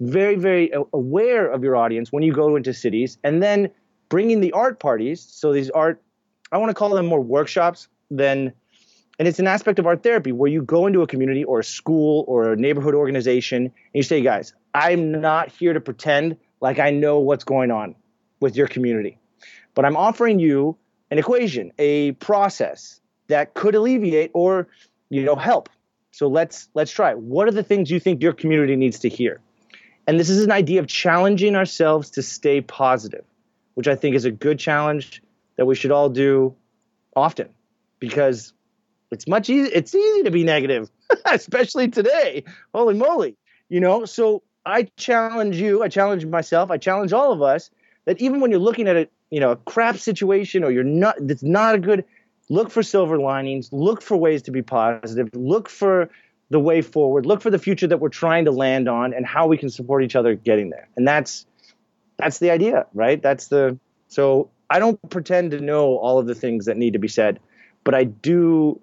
very, 0.00 0.34
very 0.36 0.72
aware 0.92 1.50
of 1.50 1.62
your 1.62 1.76
audience 1.76 2.12
when 2.12 2.22
you 2.22 2.32
go 2.32 2.56
into 2.56 2.74
cities, 2.74 3.18
and 3.22 3.42
then 3.42 3.70
bringing 4.08 4.40
the 4.40 4.52
art 4.52 4.80
parties. 4.80 5.20
So 5.20 5.52
these 5.52 5.70
art, 5.70 6.02
I 6.50 6.58
want 6.58 6.70
to 6.70 6.74
call 6.74 6.90
them 6.90 7.06
more 7.06 7.20
workshops 7.20 7.88
than, 8.10 8.52
and 9.18 9.28
it's 9.28 9.38
an 9.38 9.46
aspect 9.46 9.78
of 9.78 9.86
art 9.86 10.02
therapy 10.02 10.32
where 10.32 10.50
you 10.50 10.62
go 10.62 10.86
into 10.86 11.02
a 11.02 11.06
community 11.06 11.44
or 11.44 11.60
a 11.60 11.64
school 11.64 12.24
or 12.28 12.52
a 12.52 12.56
neighborhood 12.56 12.94
organization 12.94 13.64
and 13.64 13.72
you 13.92 14.02
say, 14.02 14.20
guys, 14.20 14.54
I'm 14.74 15.20
not 15.20 15.50
here 15.50 15.72
to 15.72 15.80
pretend 15.80 16.36
like 16.60 16.78
I 16.78 16.90
know 16.90 17.18
what's 17.18 17.44
going 17.44 17.70
on 17.70 17.94
with 18.40 18.56
your 18.56 18.68
community, 18.68 19.18
but 19.74 19.84
I'm 19.84 19.96
offering 19.96 20.38
you 20.38 20.76
an 21.10 21.18
equation, 21.18 21.72
a 21.78 22.12
process 22.12 23.00
that 23.28 23.54
could 23.54 23.74
alleviate 23.74 24.30
or 24.34 24.68
you 25.10 25.24
know 25.24 25.36
help 25.36 25.68
so 26.18 26.26
let's 26.26 26.68
let's 26.74 26.90
try. 26.90 27.14
What 27.14 27.46
are 27.46 27.52
the 27.52 27.62
things 27.62 27.92
you 27.92 28.00
think 28.00 28.24
your 28.24 28.32
community 28.32 28.74
needs 28.74 28.98
to 29.00 29.08
hear? 29.08 29.40
And 30.08 30.18
this 30.18 30.28
is 30.28 30.42
an 30.42 30.50
idea 30.50 30.80
of 30.80 30.88
challenging 30.88 31.54
ourselves 31.54 32.10
to 32.10 32.24
stay 32.24 32.60
positive, 32.60 33.24
which 33.74 33.86
I 33.86 33.94
think 33.94 34.16
is 34.16 34.24
a 34.24 34.32
good 34.32 34.58
challenge 34.58 35.22
that 35.58 35.66
we 35.66 35.74
should 35.74 35.90
all 35.90 36.08
do 36.08 36.54
often 37.14 37.50
because 37.98 38.54
it's 39.10 39.26
much 39.26 39.50
easy 39.50 39.70
it's 39.70 39.94
easy 39.94 40.22
to 40.22 40.30
be 40.30 40.44
negative, 40.44 40.88
especially 41.26 41.88
today. 41.88 42.44
Holy 42.72 42.94
moly. 42.94 43.36
You 43.68 43.80
know, 43.80 44.06
so 44.06 44.42
I 44.64 44.84
challenge 44.96 45.56
you, 45.56 45.82
I 45.82 45.88
challenge 45.88 46.24
myself, 46.24 46.70
I 46.70 46.78
challenge 46.78 47.12
all 47.12 47.32
of 47.32 47.42
us 47.42 47.70
that 48.06 48.18
even 48.20 48.40
when 48.40 48.50
you're 48.50 48.60
looking 48.60 48.88
at 48.88 48.96
a, 48.96 49.08
you 49.30 49.40
know, 49.40 49.50
a 49.50 49.56
crap 49.56 49.98
situation 49.98 50.64
or 50.64 50.70
you're 50.70 50.84
not 50.84 51.16
it's 51.18 51.42
not 51.42 51.74
a 51.74 51.78
good 51.78 52.04
look 52.48 52.70
for 52.70 52.82
silver 52.82 53.18
linings, 53.18 53.70
look 53.72 54.00
for 54.00 54.16
ways 54.16 54.42
to 54.42 54.50
be 54.50 54.62
positive, 54.62 55.28
look 55.34 55.68
for 55.68 56.08
the 56.50 56.60
way 56.60 56.80
forward, 56.80 57.26
look 57.26 57.42
for 57.42 57.50
the 57.50 57.58
future 57.58 57.86
that 57.88 58.00
we're 58.00 58.08
trying 58.08 58.44
to 58.46 58.52
land 58.52 58.88
on 58.88 59.12
and 59.12 59.26
how 59.26 59.46
we 59.46 59.58
can 59.58 59.68
support 59.68 60.02
each 60.02 60.16
other 60.16 60.34
getting 60.34 60.70
there. 60.70 60.88
And 60.96 61.06
that's 61.06 61.46
that's 62.16 62.38
the 62.38 62.50
idea, 62.50 62.86
right? 62.94 63.20
That's 63.20 63.48
the 63.48 63.78
so 64.06 64.50
I 64.70 64.78
don't 64.78 64.98
pretend 65.10 65.50
to 65.52 65.60
know 65.60 65.96
all 65.96 66.18
of 66.18 66.26
the 66.26 66.34
things 66.34 66.66
that 66.66 66.76
need 66.76 66.92
to 66.92 66.98
be 66.98 67.08
said, 67.08 67.40
but 67.84 67.94
I 67.94 68.04
do, 68.04 68.80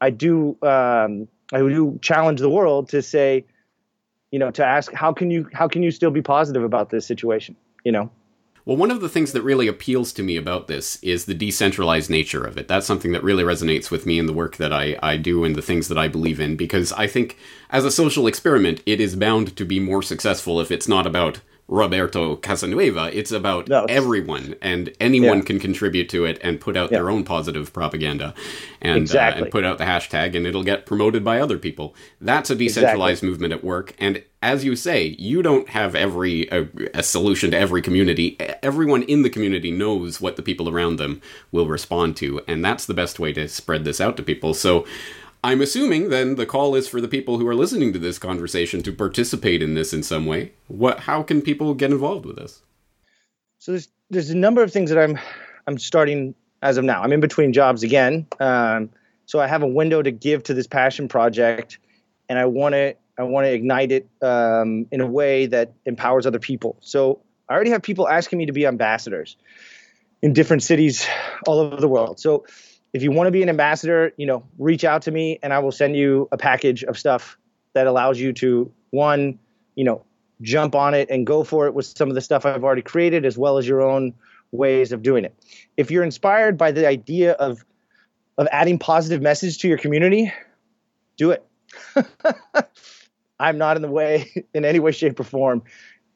I 0.00 0.10
do, 0.10 0.56
um, 0.62 1.28
I 1.52 1.58
do 1.58 1.98
challenge 2.02 2.40
the 2.40 2.50
world 2.50 2.88
to 2.90 3.02
say, 3.02 3.44
you 4.30 4.38
know, 4.38 4.50
to 4.50 4.64
ask 4.64 4.92
how 4.92 5.12
can 5.12 5.30
you 5.30 5.48
how 5.52 5.68
can 5.68 5.82
you 5.82 5.90
still 5.90 6.10
be 6.10 6.22
positive 6.22 6.62
about 6.62 6.90
this 6.90 7.06
situation? 7.06 7.56
You 7.84 7.92
know. 7.92 8.10
Well, 8.64 8.76
one 8.76 8.90
of 8.90 9.00
the 9.00 9.08
things 9.08 9.30
that 9.30 9.42
really 9.42 9.68
appeals 9.68 10.12
to 10.14 10.24
me 10.24 10.36
about 10.36 10.66
this 10.66 10.96
is 11.00 11.24
the 11.24 11.34
decentralized 11.34 12.10
nature 12.10 12.44
of 12.44 12.58
it. 12.58 12.66
That's 12.66 12.84
something 12.84 13.12
that 13.12 13.22
really 13.22 13.44
resonates 13.44 13.92
with 13.92 14.06
me 14.06 14.18
in 14.18 14.26
the 14.26 14.32
work 14.32 14.56
that 14.56 14.72
I, 14.72 14.98
I 15.00 15.18
do 15.18 15.44
and 15.44 15.54
the 15.54 15.62
things 15.62 15.86
that 15.86 15.96
I 15.96 16.08
believe 16.08 16.40
in, 16.40 16.56
because 16.56 16.92
I 16.94 17.06
think 17.06 17.38
as 17.70 17.84
a 17.84 17.92
social 17.92 18.26
experiment, 18.26 18.82
it 18.84 19.00
is 19.00 19.14
bound 19.14 19.56
to 19.56 19.64
be 19.64 19.78
more 19.78 20.02
successful 20.02 20.60
if 20.60 20.72
it's 20.72 20.88
not 20.88 21.06
about 21.06 21.40
Roberto 21.68 22.36
Casanueva. 22.36 23.12
It's 23.12 23.32
about 23.32 23.68
no, 23.68 23.84
it's, 23.84 23.92
everyone, 23.92 24.54
and 24.62 24.92
anyone 25.00 25.38
yeah. 25.38 25.44
can 25.44 25.58
contribute 25.58 26.08
to 26.10 26.24
it 26.24 26.38
and 26.42 26.60
put 26.60 26.76
out 26.76 26.92
yeah. 26.92 26.98
their 26.98 27.10
own 27.10 27.24
positive 27.24 27.72
propaganda, 27.72 28.34
and 28.80 28.98
exactly. 28.98 29.40
uh, 29.40 29.44
and 29.44 29.52
put 29.52 29.64
out 29.64 29.78
the 29.78 29.84
hashtag, 29.84 30.36
and 30.36 30.46
it'll 30.46 30.62
get 30.62 30.86
promoted 30.86 31.24
by 31.24 31.40
other 31.40 31.58
people. 31.58 31.94
That's 32.20 32.50
a 32.50 32.54
decentralized 32.54 33.24
exactly. 33.24 33.28
movement 33.30 33.52
at 33.52 33.64
work, 33.64 33.94
and 33.98 34.22
as 34.42 34.64
you 34.64 34.76
say, 34.76 35.16
you 35.18 35.42
don't 35.42 35.68
have 35.70 35.96
every 35.96 36.48
a, 36.50 36.68
a 36.94 37.02
solution 37.02 37.50
to 37.50 37.58
every 37.58 37.82
community. 37.82 38.36
Everyone 38.62 39.02
in 39.02 39.22
the 39.22 39.30
community 39.30 39.72
knows 39.72 40.20
what 40.20 40.36
the 40.36 40.42
people 40.42 40.68
around 40.68 40.96
them 40.96 41.20
will 41.50 41.66
respond 41.66 42.16
to, 42.18 42.40
and 42.46 42.64
that's 42.64 42.86
the 42.86 42.94
best 42.94 43.18
way 43.18 43.32
to 43.32 43.48
spread 43.48 43.84
this 43.84 44.00
out 44.00 44.16
to 44.16 44.22
people. 44.22 44.54
So. 44.54 44.86
I'm 45.46 45.60
assuming 45.60 46.08
then 46.08 46.34
the 46.34 46.44
call 46.44 46.74
is 46.74 46.88
for 46.88 47.00
the 47.00 47.06
people 47.06 47.38
who 47.38 47.46
are 47.46 47.54
listening 47.54 47.92
to 47.92 48.00
this 48.00 48.18
conversation 48.18 48.82
to 48.82 48.92
participate 48.92 49.62
in 49.62 49.74
this 49.74 49.94
in 49.94 50.02
some 50.02 50.26
way. 50.26 50.54
What? 50.66 50.98
How 50.98 51.22
can 51.22 51.40
people 51.40 51.72
get 51.72 51.92
involved 51.92 52.26
with 52.26 52.34
this? 52.34 52.62
So 53.60 53.70
there's 53.70 53.88
there's 54.10 54.30
a 54.30 54.36
number 54.36 54.64
of 54.64 54.72
things 54.72 54.90
that 54.90 54.98
I'm 54.98 55.20
I'm 55.68 55.78
starting 55.78 56.34
as 56.62 56.78
of 56.78 56.84
now. 56.84 57.00
I'm 57.00 57.12
in 57.12 57.20
between 57.20 57.52
jobs 57.52 57.84
again, 57.84 58.26
um, 58.40 58.90
so 59.26 59.38
I 59.38 59.46
have 59.46 59.62
a 59.62 59.68
window 59.68 60.02
to 60.02 60.10
give 60.10 60.42
to 60.44 60.54
this 60.54 60.66
passion 60.66 61.06
project, 61.06 61.78
and 62.28 62.40
I 62.40 62.46
want 62.46 62.72
to 62.72 62.96
I 63.16 63.22
want 63.22 63.44
to 63.44 63.52
ignite 63.52 63.92
it 63.92 64.08
um, 64.22 64.88
in 64.90 65.00
a 65.00 65.06
way 65.06 65.46
that 65.46 65.74
empowers 65.84 66.26
other 66.26 66.40
people. 66.40 66.76
So 66.80 67.20
I 67.48 67.54
already 67.54 67.70
have 67.70 67.82
people 67.82 68.08
asking 68.08 68.40
me 68.40 68.46
to 68.46 68.52
be 68.52 68.66
ambassadors 68.66 69.36
in 70.22 70.32
different 70.32 70.64
cities 70.64 71.06
all 71.46 71.60
over 71.60 71.76
the 71.76 71.86
world. 71.86 72.18
So 72.18 72.46
if 72.92 73.02
you 73.02 73.10
want 73.10 73.26
to 73.26 73.30
be 73.30 73.42
an 73.42 73.48
ambassador, 73.48 74.12
you 74.16 74.26
know, 74.26 74.44
reach 74.58 74.84
out 74.84 75.02
to 75.02 75.10
me 75.10 75.38
and 75.42 75.52
I 75.52 75.58
will 75.58 75.72
send 75.72 75.96
you 75.96 76.28
a 76.32 76.36
package 76.36 76.82
of 76.84 76.98
stuff 76.98 77.36
that 77.74 77.86
allows 77.86 78.18
you 78.18 78.32
to 78.34 78.72
one, 78.90 79.38
you 79.74 79.84
know, 79.84 80.02
jump 80.42 80.74
on 80.74 80.94
it 80.94 81.10
and 81.10 81.26
go 81.26 81.44
for 81.44 81.66
it 81.66 81.74
with 81.74 81.86
some 81.86 82.08
of 82.08 82.14
the 82.14 82.20
stuff 82.20 82.46
I've 82.46 82.64
already 82.64 82.82
created 82.82 83.24
as 83.24 83.36
well 83.36 83.58
as 83.58 83.66
your 83.66 83.82
own 83.82 84.14
ways 84.50 84.92
of 84.92 85.02
doing 85.02 85.24
it. 85.24 85.34
If 85.76 85.90
you're 85.90 86.04
inspired 86.04 86.56
by 86.56 86.72
the 86.72 86.86
idea 86.86 87.32
of 87.32 87.64
of 88.38 88.48
adding 88.52 88.78
positive 88.78 89.22
message 89.22 89.58
to 89.58 89.68
your 89.68 89.78
community, 89.78 90.30
do 91.16 91.30
it. 91.30 91.46
I'm 93.40 93.56
not 93.56 93.76
in 93.76 93.82
the 93.82 93.90
way 93.90 94.30
in 94.54 94.64
any 94.64 94.78
way 94.78 94.92
shape 94.92 95.18
or 95.20 95.24
form. 95.24 95.62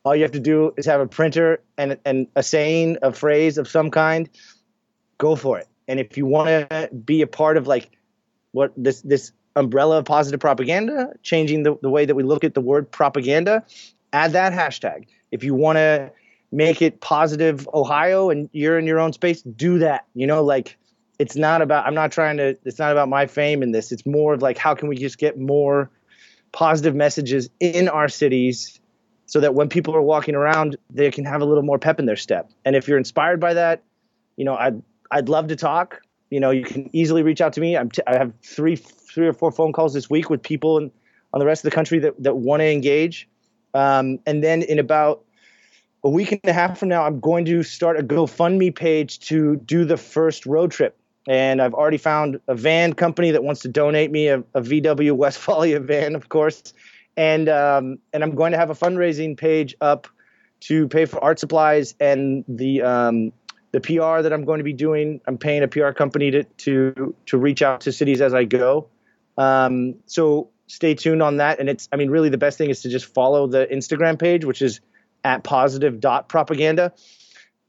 All 0.05 0.15
you 0.15 0.23
have 0.23 0.33
to 0.33 0.41
do 0.41 0.73
is 0.77 0.87
have 0.87 1.01
a 1.01 1.07
printer 1.07 1.63
and 1.77 1.99
and 2.05 2.27
a 2.37 2.43
saying, 2.43 2.99
a 3.03 3.13
phrase 3.13 3.59
of 3.59 3.69
some 3.69 3.91
kind. 3.91 4.29
Go 5.19 5.37
for 5.37 5.59
it 5.59 5.70
and 5.91 5.99
if 5.99 6.17
you 6.17 6.25
want 6.25 6.49
to 6.49 6.89
be 7.05 7.21
a 7.21 7.27
part 7.27 7.57
of 7.57 7.67
like 7.67 7.91
what 8.53 8.73
this 8.77 9.03
this 9.03 9.33
umbrella 9.57 9.99
of 9.99 10.05
positive 10.05 10.39
propaganda, 10.39 11.13
changing 11.23 11.65
the, 11.65 11.77
the 11.83 11.91
way 11.91 12.07
that 12.07 12.15
we 12.15 12.23
look 12.23 12.45
at 12.45 12.55
the 12.55 12.61
word 12.61 12.89
propaganda, 12.91 13.65
add 14.13 14.33
that 14.33 14.53
hashtag. 14.53 15.07
If 15.33 15.43
you 15.43 15.53
want 15.55 15.77
to 15.77 16.13
make 16.53 16.81
it 16.81 17.01
positive 17.01 17.69
Ohio 17.75 18.31
and 18.31 18.49
you're 18.53 18.79
in 18.79 18.87
your 18.87 19.01
own 19.01 19.13
space, 19.13 19.43
do 19.43 19.81
that. 19.81 20.07
You 20.15 20.29
know, 20.29 20.45
like 20.45 20.79
it's 21.19 21.35
not 21.35 21.61
about 21.61 21.87
I'm 21.87 21.95
not 21.95 22.13
trying 22.13 22.37
to 22.37 22.57
it's 22.65 22.79
not 22.79 22.93
about 22.93 23.09
my 23.09 23.27
fame 23.27 23.61
in 23.61 23.73
this. 23.73 23.91
It's 23.91 24.07
more 24.07 24.35
of 24.35 24.43
like 24.43 24.59
how 24.59 24.77
can 24.77 24.89
we 24.89 24.97
just 24.97 25.19
get 25.19 25.41
more 25.41 25.91
positive 26.53 26.95
messages 26.95 27.51
in 27.59 27.89
our 27.89 28.09
cities 28.09 28.81
so 29.27 29.41
that 29.41 29.55
when 29.55 29.69
people 29.69 29.95
are 29.97 30.03
walking 30.03 30.37
around, 30.37 30.77
they 30.89 31.11
can 31.11 31.25
have 31.25 31.41
a 31.41 31.45
little 31.45 31.65
more 31.65 31.81
pep 31.81 31.99
in 31.99 32.07
their 32.07 32.17
step. 32.17 32.49
And 32.65 32.77
if 32.77 32.87
you're 32.87 32.99
inspired 32.99 33.41
by 33.41 33.55
that, 33.55 33.83
you 34.37 34.45
know, 34.45 34.55
I'd 34.55 34.83
I'd 35.11 35.29
love 35.29 35.49
to 35.49 35.57
talk. 35.57 36.01
You 36.31 36.41
know, 36.41 36.51
you 36.51 36.65
can 36.65 36.89
easily 36.95 37.23
reach 37.23 37.41
out 37.41 37.53
to 37.55 37.61
me. 37.61 37.77
I'm 37.77 37.91
t- 37.91 38.03
I 38.07 38.17
have 38.17 38.33
three, 38.43 38.77
three 38.77 39.27
or 39.27 39.33
four 39.33 39.51
phone 39.51 39.73
calls 39.73 39.95
this 39.95 40.09
week 40.09 40.31
with 40.31 40.43
people 40.43 40.79
in, 40.79 40.91
on 41.33 41.41
the 41.41 41.47
rest 41.47 41.65
of 41.65 41.71
the 41.71 41.75
country 41.75 41.99
that, 42.01 42.23
that 42.23 42.37
want 42.37 42.61
to 42.61 42.71
engage. 42.71 43.29
Um, 43.75 44.19
and 44.27 44.43
then 44.43 44.63
in 44.63 44.79
about 44.79 45.25
a 46.03 46.09
week 46.09 46.33
and 46.33 46.41
a 46.45 46.53
half 46.53 46.79
from 46.79 46.89
now, 46.89 47.05
I'm 47.05 47.21
going 47.21 47.45
to 47.47 47.63
start 47.63 47.99
a 47.99 48.03
GoFundMe 48.03 48.75
page 48.75 49.19
to 49.21 49.57
do 49.57 49.85
the 49.85 49.97
first 49.97 50.47
road 50.47 50.71
trip. 50.71 50.97
And 51.29 51.61
I've 51.61 51.75
already 51.75 51.99
found 51.99 52.41
a 52.49 52.55
van 52.55 52.95
company 52.95 53.31
that 53.31 53.45
wants 53.45 53.61
to 53.63 53.69
donate 53.69 54.11
me 54.11 54.29
a, 54.29 54.39
a 54.55 54.63
VW 54.63 55.13
Westfalia 55.17 55.81
van, 55.85 56.15
of 56.15 56.29
course. 56.29 56.73
And 57.17 57.49
um, 57.49 57.99
and 58.13 58.23
I'm 58.23 58.35
going 58.35 58.53
to 58.53 58.59
have 58.59 58.71
a 58.71 58.75
fundraising 58.75 59.37
page 59.37 59.75
up 59.81 60.09
to 60.61 60.89
pay 60.89 61.05
for 61.05 61.23
art 61.23 61.39
supplies 61.39 61.95
and 62.01 62.45
the 62.49 62.83
um, 62.83 63.33
the 63.73 63.81
PR 63.81 64.23
that 64.23 64.33
I'm 64.33 64.45
going 64.45 64.59
to 64.59 64.65
be 64.65 64.73
doing, 64.73 65.21
I'm 65.27 65.39
paying 65.39 65.63
a 65.63 65.69
PR 65.69 65.91
company 65.91 66.31
to 66.33 66.45
to 66.45 67.15
to 67.27 67.39
reach 67.39 67.63
out 67.63 67.83
to 67.83 67.93
cities 67.93 68.21
as 68.21 68.35
I 68.35 68.45
go. 68.45 68.89
Um, 69.39 69.97
so 70.07 70.51
stay 70.71 70.95
tuned 70.95 71.23
on 71.23 71.39
that. 71.39 71.59
And 71.59 71.69
it's, 71.69 71.89
I 71.93 71.97
mean, 71.97 72.11
really 72.11 72.29
the 72.29 72.39
best 72.39 72.57
thing 72.57 72.71
is 72.71 72.83
to 72.83 72.89
just 72.89 73.07
follow 73.07 73.47
the 73.47 73.67
Instagram 73.67 74.19
page, 74.19 74.45
which 74.45 74.63
is 74.63 74.81
at 75.25 75.43
positive 75.43 76.01
dot 76.01 76.29
propaganda. 76.29 76.93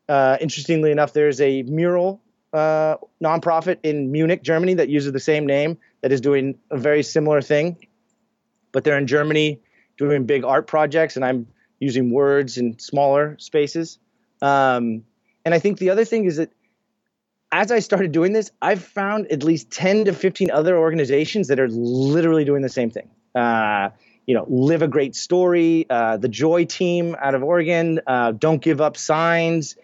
Uh, 0.08 0.38
interestingly 0.40 0.92
enough, 0.92 1.14
there's 1.14 1.42
a 1.42 1.64
mural 1.64 2.22
uh, 2.54 2.98
nonprofit 3.24 3.78
in 3.84 4.12
Munich, 4.12 4.44
Germany, 4.44 4.76
that 4.76 4.90
uses 4.90 5.12
the 5.14 5.20
same 5.20 5.46
name 5.46 5.78
that 6.02 6.12
is 6.12 6.22
doing 6.22 6.60
a 6.70 6.78
very 6.78 7.02
similar 7.02 7.42
thing, 7.42 7.78
but 8.72 8.84
they're 8.84 8.98
in 8.98 9.08
Germany 9.08 9.62
doing 9.98 10.26
big 10.26 10.44
art 10.44 10.68
projects, 10.68 11.16
and 11.16 11.24
I'm 11.24 11.48
using 11.80 12.12
words 12.12 12.58
in 12.58 12.78
smaller 12.78 13.38
spaces. 13.40 14.00
Um, 14.42 15.04
and 15.46 15.54
I 15.54 15.60
think 15.60 15.80
the 15.80 15.90
other 15.90 16.06
thing 16.06 16.26
is 16.26 16.38
that 16.38 16.52
as 17.52 17.72
I 17.72 17.80
started 17.80 18.12
doing 18.12 18.34
this, 18.34 18.52
I've 18.62 18.84
found 18.84 19.28
at 19.32 19.44
least 19.44 19.72
10 19.72 20.06
to 20.06 20.14
15 20.14 20.52
other 20.52 20.78
organizations 20.78 21.50
that 21.50 21.60
are 21.60 21.68
literally 21.68 22.46
doing 22.46 22.62
the 22.62 22.70
same 22.70 22.90
thing. 22.90 23.10
Uh, 23.36 23.90
you 24.26 24.36
know, 24.36 24.46
live 24.48 24.82
a 24.82 24.88
great 24.88 25.16
story, 25.16 25.86
uh, 25.90 26.16
the 26.18 26.30
Joy 26.30 26.66
Team 26.66 27.16
out 27.22 27.36
of 27.36 27.44
Oregon, 27.44 28.00
uh, 28.08 28.32
Don't 28.32 28.62
Give 28.62 28.80
Up 28.80 28.96
Signs, 28.96 29.76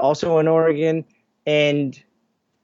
also 0.00 0.38
in 0.38 0.46
Oregon. 0.46 1.04
And 1.46 2.00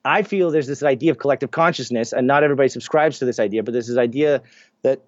I 0.04 0.22
feel 0.22 0.50
there's 0.50 0.66
this 0.66 0.82
idea 0.82 1.10
of 1.10 1.18
collective 1.18 1.50
consciousness, 1.50 2.12
and 2.12 2.26
not 2.26 2.44
everybody 2.44 2.68
subscribes 2.68 3.18
to 3.18 3.24
this 3.24 3.40
idea, 3.40 3.62
but 3.62 3.72
there's 3.72 3.88
this 3.88 3.96
idea 3.96 4.42
that 4.82 5.02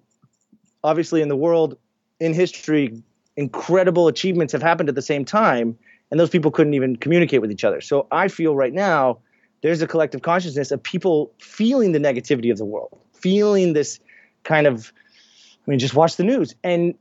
obviously 0.83 1.21
in 1.21 1.29
the 1.29 1.35
world, 1.35 1.77
in 2.19 2.33
history, 2.33 3.01
incredible 3.37 4.07
achievements 4.07 4.51
have 4.51 4.63
happened 4.63 4.89
at 4.89 4.95
the 4.95 5.01
same 5.01 5.23
time 5.23 5.77
and 6.11 6.19
those 6.19 6.29
people 6.29 6.51
couldn't 6.51 6.73
even 6.73 6.95
communicate 6.95 7.41
with 7.41 7.51
each 7.51 7.63
other. 7.63 7.81
So 7.81 8.07
I 8.11 8.27
feel 8.27 8.55
right 8.55 8.73
now 8.73 9.19
there's 9.61 9.81
a 9.81 9.87
collective 9.87 10.21
consciousness 10.21 10.71
of 10.71 10.81
people 10.81 11.31
feeling 11.39 11.91
the 11.91 11.99
negativity 11.99 12.51
of 12.51 12.57
the 12.57 12.65
world, 12.65 12.97
feeling 13.13 13.73
this 13.73 13.99
kind 14.43 14.67
of, 14.67 14.91
I 15.67 15.71
mean, 15.71 15.79
just 15.79 15.95
watch 15.95 16.15
the 16.15 16.23
news, 16.23 16.55
and 16.63 16.93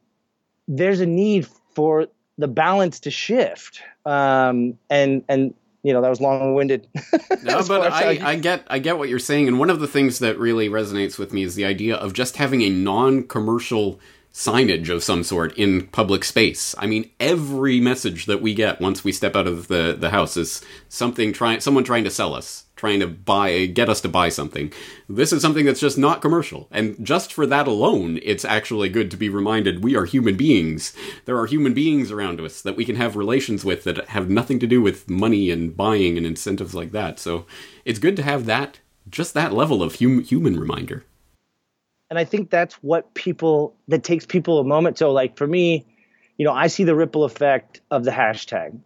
there's 0.67 1.01
a 1.01 1.07
need 1.07 1.47
for 1.75 2.09
the 2.39 2.49
balance 2.49 3.01
to 3.01 3.11
shift. 3.11 3.81
Um, 4.05 4.79
and 4.91 5.25
and 5.29 5.55
you 5.83 5.93
know 5.93 6.03
that 6.03 6.09
was 6.09 6.21
long-winded. 6.21 6.89
no, 7.45 7.63
but 7.67 7.93
I, 7.93 8.19
I 8.33 8.37
get 8.37 8.65
I 8.67 8.81
get 8.81 8.99
what 8.99 9.09
you're 9.09 9.19
saying, 9.21 9.47
and 9.47 9.59
one 9.59 9.71
of 9.71 9.79
the 9.79 9.87
things 9.87 10.19
that 10.19 10.39
really 10.39 10.69
resonates 10.69 11.19
with 11.19 11.33
me 11.33 11.43
is 11.43 11.55
the 11.55 11.65
idea 11.65 11.95
of 11.95 12.13
just 12.13 12.37
having 12.37 12.63
a 12.63 12.71
non-commercial 12.71 14.01
signage 14.37 14.91
of 14.91 15.03
some 15.03 15.25
sort 15.25 15.57
in 15.57 15.87
public 15.87 16.23
space. 16.23 16.75
I 16.77 16.87
mean, 16.87 17.11
every 17.19 17.81
message 17.81 18.27
that 18.27 18.43
we 18.43 18.53
get 18.53 18.83
once 18.83 19.03
we 19.03 19.11
step 19.11 19.35
out 19.35 19.47
of 19.47 19.69
the, 19.69 19.97
the 19.99 20.11
house 20.11 20.37
is 20.37 20.63
something 20.91 21.33
trying, 21.33 21.61
someone 21.61 21.85
trying 21.85 22.05
to 22.05 22.11
sell 22.11 22.35
us, 22.35 22.67
trying 22.77 23.01
to 23.01 23.07
buy, 23.07 23.65
get 23.65 23.89
us 23.89 24.03
to 24.03 24.11
buy 24.11 24.29
something. 24.29 24.75
This 25.09 25.33
is 25.33 25.41
something 25.41 25.65
that's 25.65 25.81
just 25.81 25.97
not 25.97 26.21
commercial. 26.21 26.69
And 26.71 27.03
just 27.03 27.33
for 27.33 27.47
that 27.47 27.67
alone, 27.67 28.21
it's 28.23 28.45
actually 28.45 28.91
good 28.91 29.11
to 29.11 29.17
be 29.17 29.31
reminded 29.31 29.83
we 29.83 29.97
are 29.97 30.05
human 30.05 30.37
beings. 30.37 30.95
There 31.25 31.39
are 31.39 31.47
human 31.47 31.73
beings 31.73 32.11
around 32.11 32.39
us 32.39 32.61
that 32.61 32.77
we 32.77 32.85
can 32.85 32.97
have 32.97 33.17
relations 33.17 33.65
with 33.65 33.85
that 33.85 34.09
have 34.09 34.29
nothing 34.29 34.59
to 34.59 34.67
do 34.67 34.83
with 34.83 35.09
money 35.09 35.51
and 35.51 35.75
buying 35.75 36.19
and 36.19 36.27
incentives 36.27 36.75
like 36.75 36.93
that. 36.93 37.19
So 37.19 37.47
it's 37.87 37.99
good 37.99 38.17
to 38.17 38.23
have 38.23 38.45
that, 38.45 38.81
just 39.09 39.33
that 39.33 39.55
level 39.55 39.83
of 39.83 39.99
hum- 39.99 40.25
human 40.25 40.61
reminder 40.61 41.07
and 42.11 42.19
I 42.19 42.25
think 42.25 42.51
that's 42.51 42.75
what 42.77 43.15
people 43.15 43.75
that 43.89 44.05
takes 44.05 44.27
people 44.27 44.59
a 44.59 44.65
moment. 44.65 44.99
So 44.99 45.13
like 45.13 45.37
for 45.37 45.47
me, 45.47 45.87
you 46.39 46.45
know, 46.45 46.53
I 46.53 46.67
see 46.69 46.85
the 46.85 46.95
ripple 46.95 47.25
effect 47.25 47.81
of 47.91 48.05
the 48.05 48.11
hashtag. 48.11 48.79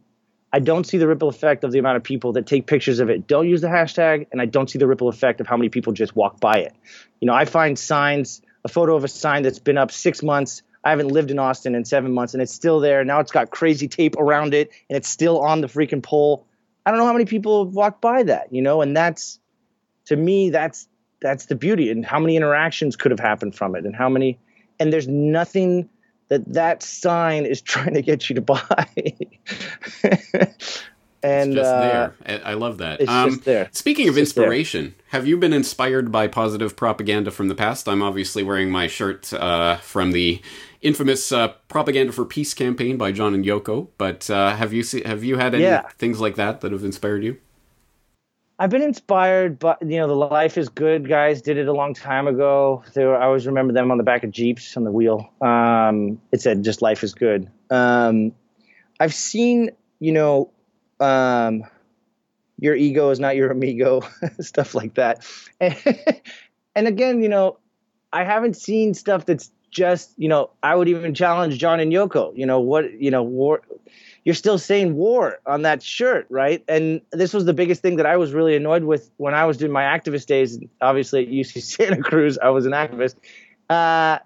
I 0.53 0.59
don't 0.59 0.85
see 0.85 0.99
the 0.99 1.07
ripple 1.07 1.29
effect 1.29 1.63
of 1.63 1.71
the 1.71 1.79
amount 1.79 1.97
of 1.97 2.03
people 2.03 2.33
that 2.33 2.47
take 2.47 2.67
pictures 2.67 2.99
of 2.99 3.09
it, 3.09 3.27
don't 3.29 3.49
use 3.49 3.61
the 3.61 3.69
hashtag, 3.69 4.27
and 4.33 4.41
I 4.41 4.47
don't 4.47 4.69
see 4.69 4.79
the 4.79 4.87
ripple 4.87 5.09
effect 5.09 5.41
of 5.41 5.47
how 5.47 5.57
many 5.57 5.69
people 5.69 5.93
just 5.93 6.17
walk 6.17 6.41
by 6.41 6.55
it. 6.55 6.75
You 7.21 7.27
know, 7.27 7.35
I 7.35 7.45
find 7.45 7.79
signs, 7.79 8.43
a 8.65 8.69
photo 8.69 8.97
of 8.97 9.05
a 9.05 9.09
sign 9.09 9.45
that's 9.45 9.61
been 9.61 9.79
up 9.79 9.93
six 9.93 10.23
months. 10.23 10.63
I 10.83 10.91
haven't 10.91 11.09
lived 11.09 11.31
in 11.31 11.39
Austin 11.39 11.75
in 11.75 11.85
seven 11.85 12.13
months, 12.13 12.35
and 12.35 12.43
it's 12.43 12.53
still 12.53 12.81
there. 12.81 13.05
Now 13.05 13.21
it's 13.21 13.31
got 13.31 13.51
crazy 13.51 13.87
tape 13.87 14.17
around 14.17 14.55
it, 14.55 14.71
and 14.89 14.97
it's 14.97 15.09
still 15.09 15.41
on 15.41 15.61
the 15.61 15.69
freaking 15.69 16.03
pole. 16.03 16.47
I 16.85 16.91
don't 16.91 16.99
know 16.99 17.07
how 17.07 17.13
many 17.13 17.27
people 17.27 17.65
have 17.65 17.75
walked 17.75 18.01
by 18.01 18.25
that, 18.25 18.53
you 18.53 18.63
know, 18.63 18.81
and 18.81 18.97
that's 18.97 19.39
to 20.07 20.17
me 20.17 20.51
that's 20.51 20.89
that's 21.21 21.47
the 21.47 21.55
beauty 21.55 21.91
and 21.91 22.05
how 22.05 22.19
many 22.19 22.37
interactions 22.37 22.97
could 22.97 23.11
have 23.11 23.21
happened 23.21 23.55
from 23.55 23.75
it 23.75 23.85
and 23.85 23.95
how 23.95 24.09
many 24.09 24.39
and 24.79 24.93
there's 24.93 25.09
nothing 25.09 25.89
that 26.31 26.53
that 26.53 26.83
sign 26.83 27.45
is 27.45 27.61
trying 27.73 27.95
to 27.95 28.03
get 28.03 28.31
you 28.31 28.35
to 28.35 28.41
buy. 28.41 28.87
and 31.23 31.53
it's 31.53 31.55
just 31.55 31.71
uh, 31.75 32.11
there. 32.27 32.41
I 32.45 32.55
love 32.55 32.79
that. 32.79 33.03
It's 33.03 33.11
um, 33.11 33.31
just 33.31 33.45
there. 33.45 33.69
Speaking 33.73 34.07
it's 34.07 34.15
of 34.15 34.19
inspiration, 34.19 34.95
have 35.09 35.27
you 35.27 35.37
been 35.37 35.53
inspired 35.53 36.11
by 36.11 36.27
positive 36.27 36.77
propaganda 36.77 37.31
from 37.31 37.49
the 37.49 37.55
past? 37.55 37.89
I'm 37.89 38.03
obviously 38.03 38.43
wearing 38.43 38.71
my 38.71 38.87
shirt 38.87 39.33
uh, 39.35 39.77
from 39.77 40.13
the 40.13 40.41
infamous 40.81 41.31
uh, 41.31 41.49
propaganda 41.69 42.13
for 42.13 42.25
peace 42.25 42.55
campaign 42.55 42.97
by 42.97 43.13
John 43.13 43.35
and 43.35 43.45
Yoko. 43.45 43.89
But 43.99 44.31
uh, 44.31 44.57
have 44.57 44.73
you 44.73 44.83
see, 44.83 45.03
have 45.03 45.23
you 45.23 45.37
had 45.37 45.55
any 45.55 45.65
yeah. 45.65 45.89
things 45.99 46.21
like 46.21 46.37
that 46.37 46.63
that 46.63 46.73
have 46.73 46.85
inspired 46.85 47.23
you? 47.23 47.39
I've 48.61 48.69
been 48.69 48.83
inspired, 48.83 49.59
but 49.59 49.81
you 49.81 49.97
know, 49.97 50.07
the 50.07 50.15
Life 50.15 50.59
is 50.59 50.69
Good 50.69 51.09
guys 51.09 51.41
did 51.41 51.57
it 51.57 51.67
a 51.67 51.73
long 51.73 51.95
time 51.95 52.27
ago. 52.27 52.85
Were, 52.95 53.17
I 53.17 53.25
always 53.25 53.47
remember 53.47 53.73
them 53.73 53.91
on 53.91 53.97
the 53.97 54.05
back 54.05 54.23
of 54.23 54.31
Jeeps 54.31 54.77
on 54.77 54.85
the 54.85 54.93
wheel. 54.93 55.33
Um, 55.41 56.21
it 56.31 56.43
said 56.43 56.63
just 56.63 56.83
"Life 56.83 57.03
is 57.03 57.15
Good." 57.15 57.51
Um, 57.71 58.33
I've 59.01 59.15
seen, 59.15 59.71
you 59.99 60.13
know, 60.13 60.51
um, 61.01 61.65
your 62.59 62.77
ego 62.77 63.09
is 63.09 63.19
not 63.19 63.35
your 63.35 63.51
amigo, 63.51 64.03
stuff 64.41 64.75
like 64.75 64.93
that. 64.97 65.27
And, 65.59 65.75
and 66.77 66.87
again, 66.87 67.23
you 67.23 67.31
know, 67.31 67.57
I 68.13 68.25
haven't 68.25 68.59
seen 68.59 68.93
stuff 68.93 69.25
that's 69.25 69.51
just, 69.71 70.13
you 70.19 70.29
know, 70.29 70.51
I 70.63 70.75
would 70.75 70.89
even 70.89 71.15
challenge 71.15 71.57
John 71.57 71.81
and 71.81 71.91
Yoko. 71.91 72.37
You 72.37 72.45
know 72.45 72.61
what? 72.61 72.93
You 72.93 73.11
know, 73.11 73.23
war 73.23 73.63
you're 74.25 74.35
still 74.35 74.59
saying 74.59 74.95
war 74.95 75.39
on 75.47 75.63
that 75.63 75.83
shirt, 75.83 76.27
right? 76.29 76.63
And 76.69 77.01
this 77.11 77.33
was 77.33 77.45
the 77.45 77.55
biggest 77.55 77.81
thing 77.81 77.97
that 77.97 78.07
I 78.07 78.17
was 78.17 78.33
really 78.33 78.55
annoyed 78.55 78.85
with 78.85 79.11
when 79.17 79.35
I 79.35 79.47
was 79.47 79.57
doing 79.57 79.73
my 79.73 79.83
activist 79.83 80.27
days. 80.27 80.59
Obviously, 80.81 81.23
at 81.25 81.29
UC 81.33 81.63
Santa 81.63 82.03
Cruz, 82.03 82.39
I 82.39 82.51
was 82.51 82.67
an 82.67 82.73
activist. 82.73 83.17
Uh, 83.69 84.19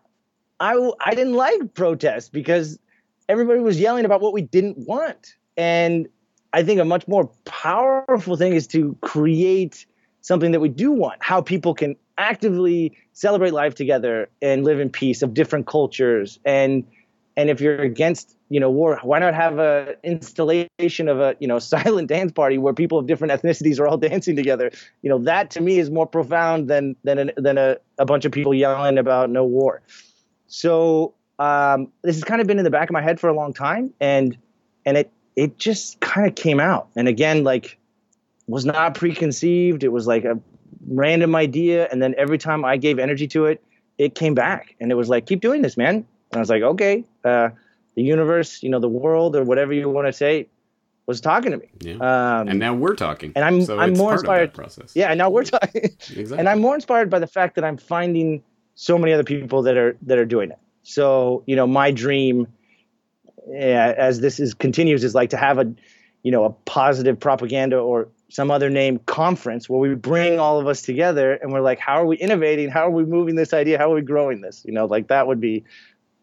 I 0.61 0.91
I 1.01 1.15
didn't 1.15 1.35
like 1.35 1.75
protests 1.75 2.29
because 2.29 2.79
everybody 3.29 3.61
was 3.61 3.79
yelling 3.79 4.05
about 4.05 4.21
what 4.21 4.33
we 4.33 4.43
didn't 4.43 4.79
want, 4.79 5.35
and 5.57 6.09
I 6.53 6.63
think 6.63 6.81
a 6.81 6.85
much 6.85 7.07
more 7.07 7.31
powerful 7.45 8.37
thing 8.37 8.55
is 8.55 8.67
to 8.69 8.97
create 9.01 9.87
something 10.23 10.53
that 10.53 10.61
we 10.61 10.69
do 10.69 10.91
want. 10.91 11.23
How 11.23 11.43
people 11.43 11.75
can 11.75 11.97
actively 12.17 12.97
celebrate 13.13 13.53
life 13.53 13.75
together 13.75 14.29
and 14.41 14.65
live 14.65 14.81
in 14.81 14.89
peace 14.89 15.23
of 15.23 15.35
different 15.35 15.67
cultures 15.67 16.39
and 16.45 16.85
and 17.37 17.51
if 17.51 17.61
you're 17.61 17.81
against 17.81 18.37
you 18.49 18.61
know 18.61 18.71
war 18.71 18.99
why 19.03 19.19
not 19.19 19.35
have 19.35 19.59
a 19.59 19.95
installation 20.05 21.09
of 21.09 21.21
a 21.21 21.37
you 21.41 21.49
know 21.49 21.59
silent 21.75 22.09
dance 22.09 22.33
party 22.33 22.59
where 22.59 22.73
people 22.73 22.99
of 22.99 23.07
different 23.07 23.33
ethnicities 23.33 23.79
are 23.81 23.87
all 23.87 23.97
dancing 24.09 24.37
together? 24.37 24.71
You 25.03 25.11
know 25.11 25.19
that 25.21 25.51
to 25.53 25.61
me 25.61 25.79
is 25.79 25.91
more 25.91 26.07
profound 26.07 26.69
than 26.69 26.97
than 27.05 27.31
a, 27.31 27.41
than 27.41 27.59
a, 27.59 27.77
a 27.99 28.05
bunch 28.05 28.25
of 28.25 28.33
people 28.33 28.55
yelling 28.55 28.99
about 28.99 29.31
no 29.31 29.45
war. 29.45 29.83
So 30.47 31.15
um, 31.39 31.89
this 32.03 32.17
has 32.17 32.25
kind 32.25 32.41
of 32.41 32.47
been 32.47 32.59
in 32.59 32.65
the 32.65 32.71
back 32.71 32.89
of 32.89 32.93
my 32.93 33.03
head 33.03 33.19
for 33.19 33.29
a 33.29 33.35
long 33.35 33.53
time 33.53 33.93
and 34.01 34.37
and 34.87 34.97
it 34.97 35.11
it 35.37 35.59
just 35.59 36.01
kind 36.01 36.29
of 36.29 36.35
came 36.35 36.61
out. 36.61 36.89
And 36.97 37.09
again 37.09 37.45
like 37.45 37.79
was 38.47 38.65
not 38.65 38.95
preconceived. 38.95 39.85
It 39.85 39.89
was 39.89 40.07
like 40.07 40.25
a 40.25 40.39
random 40.87 41.35
idea 41.35 41.89
and 41.91 42.03
then 42.03 42.15
every 42.19 42.37
time 42.37 42.63
i 42.63 42.77
gave 42.77 42.99
energy 42.99 43.27
to 43.27 43.47
it 43.47 43.65
it 43.97 44.15
came 44.15 44.35
back. 44.35 44.75
And 44.81 44.93
it 44.93 44.97
was 44.97 45.09
like 45.09 45.27
keep 45.27 45.41
doing 45.41 45.63
this 45.63 45.77
man 45.77 46.05
and 46.35 46.39
i 46.39 46.41
was 46.41 46.51
like 46.51 46.63
okay 46.63 47.05
uh, 47.25 47.49
the 47.95 48.03
universe, 48.03 48.63
you 48.63 48.69
know, 48.69 48.81
the 48.81 48.89
world, 48.89 49.37
or 49.37 49.45
whatever 49.45 49.73
you 49.73 49.89
want 49.89 50.07
to 50.07 50.13
say, 50.13 50.49
was 51.07 51.21
talking 51.21 51.53
to 51.53 51.59
me. 51.59 51.69
Yeah. 51.81 51.95
Um, 51.95 52.49
and 52.49 52.59
now 52.59 52.75
we're 52.75 52.97
talking. 52.97 53.33
And 53.37 53.45
I'm 53.45 53.63
so 53.63 53.79
I'm 53.79 53.93
more 53.93 54.15
inspired. 54.15 54.55
process. 54.55 54.93
Yeah, 54.95 55.11
and 55.11 55.19
now 55.19 55.31
we're 55.31 55.45
talking. 55.45 55.85
exactly. 55.85 56.39
And 56.39 56.49
I'm 56.49 56.61
more 56.61 56.75
inspired 56.75 57.11
by 57.11 57.19
the 57.19 57.27
fact 57.27 57.55
that 57.57 57.65
I'm 57.65 57.77
finding 57.77 58.43
so 58.75 58.99
many 58.99 59.13
other 59.13 59.25
people 59.25 59.63
that 59.63 59.77
are 59.77 59.97
that 60.03 60.19
are 60.19 60.25
doing 60.25 60.51
it. 60.51 60.59
So 60.83 61.45
you 61.47 61.57
know, 61.57 61.67
my 61.67 61.91
dream, 61.91 62.49
yeah, 63.49 63.95
as 63.97 64.21
this 64.21 64.41
is 64.41 64.55
continues, 64.55 65.05
is 65.05 65.15
like 65.15 65.31
to 65.31 65.37
have 65.37 65.59
a, 65.59 65.73
you 66.23 66.33
know, 66.33 66.45
a 66.45 66.51
positive 66.51 67.21
propaganda 67.21 67.79
or 67.79 68.09
some 68.31 68.51
other 68.51 68.71
name 68.71 68.99
conference 69.07 69.69
where 69.69 69.79
we 69.79 69.95
bring 69.95 70.41
all 70.41 70.59
of 70.59 70.67
us 70.67 70.83
together 70.83 71.35
and 71.35 71.53
we're 71.53 71.61
like, 71.61 71.79
how 71.79 72.01
are 72.01 72.07
we 72.07 72.17
innovating? 72.17 72.69
How 72.69 72.89
are 72.89 72.91
we 72.91 73.05
moving 73.05 73.37
this 73.37 73.53
idea? 73.53 73.79
How 73.79 73.93
are 73.93 73.95
we 73.95 74.03
growing 74.03 74.41
this? 74.41 74.65
You 74.65 74.73
know, 74.73 74.87
like 74.87 75.07
that 75.09 75.29
would 75.29 75.41
be 75.41 75.65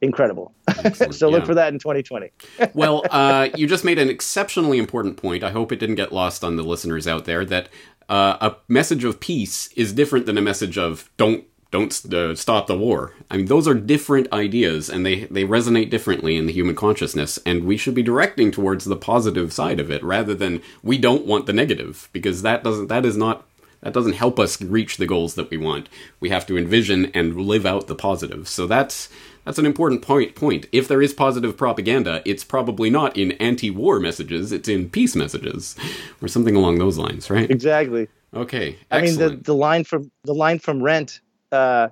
incredible. 0.02 0.54
so 1.12 1.30
look 1.30 1.46
for 1.46 1.56
that 1.56 1.72
in 1.74 1.80
2020. 1.80 2.32
well, 2.74 3.04
uh, 3.10 3.50
you 3.56 3.68
just 3.68 3.86
made 3.86 4.00
an 4.00 4.10
exceptionally 4.10 4.78
important 4.78 5.18
point. 5.18 5.44
I 5.44 5.52
hope 5.52 5.72
it 5.72 5.80
didn't 5.80 5.96
get 5.96 6.12
lost 6.12 6.44
on 6.44 6.56
the 6.56 6.64
listeners 6.64 7.08
out 7.08 7.26
there 7.26 7.46
that 7.46 7.70
uh, 8.10 8.38
a 8.42 8.56
message 8.68 9.04
of 9.04 9.20
peace 9.20 9.72
is 9.74 9.94
different 9.94 10.26
than 10.26 10.38
a 10.38 10.42
message 10.42 10.78
of 10.78 11.10
don't 11.18 11.46
don't 11.72 12.14
uh, 12.14 12.36
stop 12.36 12.68
the 12.68 12.78
war. 12.78 13.14
I 13.30 13.38
mean, 13.38 13.46
those 13.46 13.66
are 13.66 13.74
different 13.74 14.32
ideas, 14.34 14.90
and 14.90 15.06
they 15.06 15.26
they 15.26 15.46
resonate 15.46 15.90
differently 15.90 16.36
in 16.36 16.46
the 16.46 16.52
human 16.52 16.76
consciousness. 16.76 17.40
And 17.46 17.64
we 17.64 17.78
should 17.78 17.96
be 17.96 18.04
directing 18.04 18.52
towards 18.52 18.86
the 18.86 18.98
positive 18.98 19.54
side 19.54 19.80
of 19.80 19.90
it 19.90 20.04
rather 20.04 20.36
than 20.36 20.62
we 20.84 20.98
don't 20.98 21.26
want 21.26 21.46
the 21.46 21.54
negative 21.54 22.10
because 22.12 22.42
that 22.42 22.64
doesn't 22.64 22.88
that 22.88 23.06
is 23.06 23.16
not 23.16 23.48
that 23.82 23.94
doesn't 23.94 24.14
help 24.14 24.40
us 24.40 24.62
reach 24.62 24.98
the 24.98 25.08
goals 25.08 25.36
that 25.36 25.50
we 25.50 25.58
want. 25.58 25.90
We 26.20 26.30
have 26.30 26.46
to 26.48 26.58
envision 26.58 27.06
and 27.14 27.36
live 27.42 27.66
out 27.66 27.88
the 27.88 27.96
positive. 27.96 28.48
So 28.48 28.68
that's 28.68 29.10
that's 29.45 29.58
an 29.58 29.65
important 29.65 30.01
point. 30.01 30.36
Point. 30.36 30.67
If 30.71 30.88
there 30.88 31.01
is 31.01 31.13
positive 31.13 31.58
propaganda, 31.58 32.21
it's 32.25 32.43
probably 32.43 32.89
not 32.89 33.17
in 33.17 33.34
anti-war 33.34 33.99
messages; 33.99 34.51
it's 34.51 34.69
in 34.69 34.89
peace 34.89 35.15
messages, 35.15 35.75
or 36.21 36.27
something 36.27 36.56
along 36.56 36.80
those 36.80 36.97
lines, 36.97 37.30
right? 37.30 37.49
Exactly. 37.49 38.08
Okay. 38.34 38.77
Excellent. 38.91 38.91
I 38.91 39.01
mean, 39.01 39.38
the 39.38 39.43
the 39.43 39.56
line 39.56 39.84
from 39.84 40.12
the 40.23 40.34
line 40.34 40.60
from 40.60 40.82
Rent, 40.82 41.21
uh, 41.51 41.89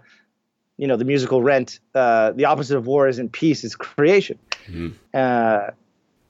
you 0.78 0.88
know, 0.88 0.96
the 0.96 1.06
musical 1.06 1.42
Rent. 1.42 1.80
Uh, 1.96 2.32
the 2.32 2.46
opposite 2.46 2.78
of 2.78 2.86
war 2.86 3.08
is 3.08 3.20
in 3.20 3.30
peace 3.30 3.64
is 3.64 3.76
creation, 3.76 4.38
mm-hmm. 4.68 4.90
uh, 5.14 5.72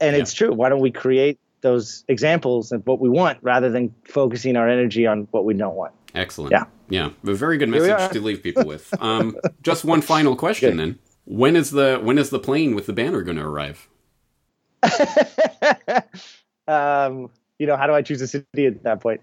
and 0.00 0.16
yeah. 0.16 0.22
it's 0.22 0.32
true. 0.32 0.52
Why 0.52 0.68
don't 0.68 0.80
we 0.80 0.90
create 0.90 1.38
those 1.60 2.04
examples 2.08 2.72
of 2.72 2.86
what 2.86 3.00
we 3.00 3.08
want 3.08 3.38
rather 3.42 3.70
than 3.70 3.94
focusing 4.04 4.56
our 4.56 4.68
energy 4.68 5.06
on 5.06 5.28
what 5.30 5.44
we 5.44 5.54
don't 5.54 5.76
want? 5.76 5.92
Excellent. 6.14 6.52
Yeah. 6.52 6.64
Yeah. 6.88 7.10
A 7.24 7.34
very 7.34 7.56
good 7.58 7.68
message 7.68 8.12
to 8.12 8.20
leave 8.20 8.42
people 8.42 8.64
with. 8.64 8.92
Um, 9.00 9.36
just 9.62 9.84
one 9.84 10.00
final 10.00 10.34
question 10.44 10.76
then. 10.76 10.98
When 11.30 11.54
is 11.54 11.70
the 11.70 12.00
when 12.02 12.18
is 12.18 12.30
the 12.30 12.40
plane 12.40 12.74
with 12.74 12.86
the 12.86 12.92
banner 12.92 13.22
going 13.22 13.36
to 13.36 13.44
arrive? 13.44 13.88
um, 16.66 17.30
you 17.56 17.68
know, 17.68 17.76
how 17.76 17.86
do 17.86 17.92
I 17.92 18.02
choose 18.02 18.20
a 18.20 18.26
city 18.26 18.66
at 18.66 18.82
that 18.82 19.00
point? 19.00 19.20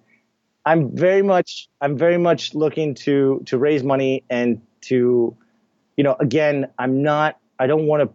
I'm 0.65 0.95
very 0.95 1.21
much 1.21 1.67
I'm 1.81 1.97
very 1.97 2.17
much 2.17 2.55
looking 2.55 2.95
to 2.95 3.43
to 3.47 3.57
raise 3.57 3.83
money 3.83 4.23
and 4.29 4.61
to, 4.83 5.35
you 5.97 6.03
know, 6.05 6.15
again, 6.21 6.69
I'm 6.79 7.03
not 7.03 7.39
I 7.59 7.67
don't 7.67 7.87
want 7.87 8.03
to 8.03 8.09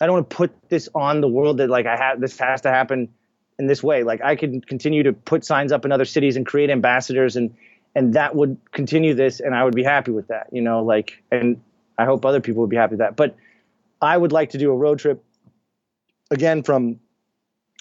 I 0.00 0.06
don't 0.06 0.14
want 0.14 0.30
to 0.30 0.36
put 0.36 0.68
this 0.68 0.88
on 0.94 1.20
the 1.20 1.28
world 1.28 1.56
that 1.56 1.68
like 1.68 1.86
I 1.86 1.96
have 1.96 2.20
this 2.20 2.38
has 2.38 2.60
to 2.60 2.70
happen 2.70 3.08
in 3.58 3.66
this 3.66 3.82
way. 3.82 4.04
Like 4.04 4.22
I 4.22 4.36
can 4.36 4.60
continue 4.60 5.02
to 5.02 5.12
put 5.12 5.44
signs 5.44 5.72
up 5.72 5.84
in 5.84 5.90
other 5.90 6.04
cities 6.04 6.36
and 6.36 6.46
create 6.46 6.70
ambassadors 6.70 7.34
and 7.34 7.52
and 7.96 8.14
that 8.14 8.36
would 8.36 8.58
continue 8.70 9.14
this 9.14 9.40
and 9.40 9.56
I 9.56 9.64
would 9.64 9.74
be 9.74 9.82
happy 9.82 10.12
with 10.12 10.28
that. 10.28 10.46
You 10.52 10.62
know, 10.62 10.84
like 10.84 11.20
and 11.32 11.60
I 11.98 12.04
hope 12.04 12.24
other 12.24 12.40
people 12.40 12.62
would 12.62 12.70
be 12.70 12.76
happy 12.76 12.92
with 12.92 13.00
that. 13.00 13.16
But 13.16 13.36
I 14.00 14.16
would 14.16 14.32
like 14.32 14.50
to 14.50 14.58
do 14.58 14.70
a 14.70 14.76
road 14.76 14.98
trip 14.98 15.22
again 16.30 16.62
from 16.62 17.00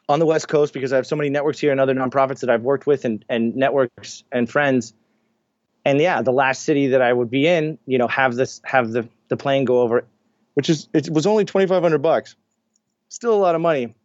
on 0.09 0.19
the 0.19 0.25
West 0.25 0.47
Coast 0.47 0.73
because 0.73 0.93
I 0.93 0.95
have 0.95 1.05
so 1.05 1.15
many 1.15 1.29
networks 1.29 1.59
here 1.59 1.71
and 1.71 1.79
other 1.79 1.93
nonprofits 1.93 2.39
that 2.39 2.49
I've 2.49 2.63
worked 2.63 2.87
with 2.87 3.05
and, 3.05 3.23
and 3.29 3.55
networks 3.55 4.23
and 4.31 4.49
friends. 4.49 4.93
And 5.85 5.99
yeah, 5.99 6.21
the 6.21 6.31
last 6.31 6.63
city 6.63 6.87
that 6.87 7.01
I 7.01 7.13
would 7.13 7.29
be 7.29 7.47
in, 7.47 7.77
you 7.85 7.97
know, 7.97 8.07
have 8.07 8.35
this 8.35 8.61
have 8.65 8.91
the 8.91 9.07
the 9.29 9.37
plane 9.37 9.65
go 9.65 9.81
over, 9.81 10.05
which 10.55 10.69
is 10.69 10.89
it 10.93 11.09
was 11.09 11.25
only 11.25 11.45
twenty 11.45 11.67
five 11.67 11.83
hundred 11.83 11.99
bucks, 12.01 12.35
still 13.09 13.33
a 13.33 13.37
lot 13.37 13.55
of 13.55 13.61
money. 13.61 13.95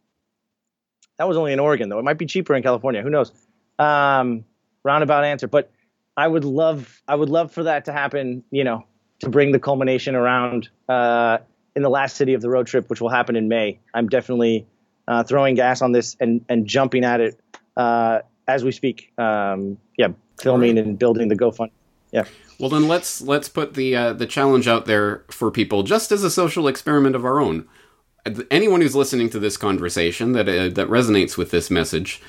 That 1.17 1.27
was 1.27 1.37
only 1.37 1.53
in 1.53 1.59
Oregon 1.59 1.89
though. 1.89 1.99
It 1.99 2.03
might 2.03 2.17
be 2.17 2.25
cheaper 2.25 2.55
in 2.55 2.63
California. 2.63 3.01
Who 3.01 3.09
knows? 3.09 3.31
Um, 3.79 4.45
roundabout 4.83 5.23
answer, 5.23 5.47
but 5.47 5.71
I 6.15 6.27
would 6.27 6.45
love 6.45 7.01
I 7.07 7.15
would 7.15 7.29
love 7.29 7.51
for 7.51 7.63
that 7.63 7.85
to 7.85 7.93
happen. 7.93 8.43
You 8.49 8.63
know, 8.63 8.85
to 9.23 9.29
bring 9.29 9.51
the 9.51 9.59
culmination 9.59 10.15
around 10.15 10.69
uh, 10.89 11.39
in 11.75 11.81
the 11.81 11.89
last 11.89 12.15
city 12.15 12.33
of 12.33 12.41
the 12.41 12.49
road 12.49 12.67
trip, 12.67 12.89
which 12.89 13.01
will 13.01 13.09
happen 13.09 13.35
in 13.35 13.47
May. 13.47 13.79
I'm 13.93 14.07
definitely 14.07 14.67
uh, 15.07 15.23
throwing 15.23 15.55
gas 15.55 15.81
on 15.81 15.91
this 15.91 16.15
and 16.19 16.43
and 16.49 16.67
jumping 16.67 17.03
at 17.03 17.21
it 17.21 17.39
uh, 17.75 18.19
as 18.47 18.63
we 18.63 18.71
speak. 18.71 19.11
Um, 19.17 19.77
yeah, 19.97 20.09
filming 20.39 20.77
and 20.77 20.97
building 20.99 21.27
the 21.29 21.35
GoFund. 21.35 21.71
Yeah. 22.11 22.25
Well, 22.59 22.69
then 22.69 22.87
let's 22.87 23.21
let's 23.21 23.49
put 23.49 23.73
the 23.73 23.95
uh, 23.95 24.13
the 24.13 24.27
challenge 24.27 24.67
out 24.67 24.85
there 24.85 25.23
for 25.29 25.49
people, 25.49 25.83
just 25.83 26.11
as 26.11 26.23
a 26.23 26.29
social 26.29 26.67
experiment 26.67 27.15
of 27.15 27.25
our 27.25 27.39
own. 27.39 27.67
Anyone 28.49 28.79
who's 28.79 28.95
listening 28.95 29.29
to 29.31 29.39
this 29.39 29.57
conversation 29.57 30.33
that 30.33 30.47
uh, 30.47 30.69
that 30.69 30.87
resonates 30.87 31.37
with 31.37 31.51
this 31.51 31.71
message, 31.71 32.21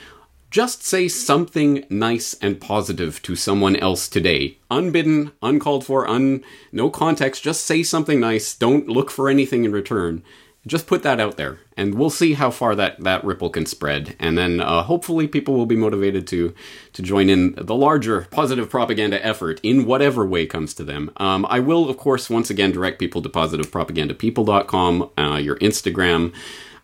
just 0.54 0.84
say 0.84 1.08
something 1.08 1.84
nice 1.90 2.36
and 2.40 2.60
positive 2.60 3.20
to 3.22 3.34
someone 3.34 3.74
else 3.74 4.06
today. 4.06 4.56
Unbidden, 4.70 5.32
uncalled 5.42 5.84
for, 5.84 6.06
un 6.08 6.44
no 6.70 6.88
context, 6.90 7.42
just 7.42 7.64
say 7.64 7.82
something 7.82 8.20
nice. 8.20 8.54
Don't 8.54 8.86
look 8.86 9.10
for 9.10 9.28
anything 9.28 9.64
in 9.64 9.72
return. 9.72 10.22
just 10.64 10.86
put 10.86 11.02
that 11.02 11.18
out 11.18 11.36
there, 11.36 11.58
and 11.76 11.96
we'll 11.96 12.08
see 12.08 12.34
how 12.34 12.52
far 12.52 12.76
that, 12.76 13.02
that 13.02 13.24
ripple 13.24 13.50
can 13.50 13.66
spread. 13.66 14.14
And 14.20 14.38
then 14.38 14.60
uh, 14.60 14.84
hopefully 14.84 15.26
people 15.26 15.54
will 15.54 15.66
be 15.66 15.74
motivated 15.76 16.24
to 16.28 16.54
to 16.92 17.02
join 17.02 17.28
in 17.28 17.54
the 17.56 17.74
larger 17.74 18.28
positive 18.30 18.70
propaganda 18.70 19.18
effort 19.26 19.58
in 19.64 19.86
whatever 19.86 20.24
way 20.24 20.46
comes 20.46 20.72
to 20.74 20.84
them. 20.84 21.10
Um, 21.16 21.44
I 21.50 21.58
will, 21.58 21.90
of 21.90 21.96
course, 21.96 22.30
once 22.30 22.48
again 22.48 22.70
direct 22.70 23.00
people 23.00 23.22
to 23.22 23.28
positivepropagandapeople.com, 23.28 25.10
uh, 25.18 25.36
your 25.36 25.56
Instagram. 25.56 26.32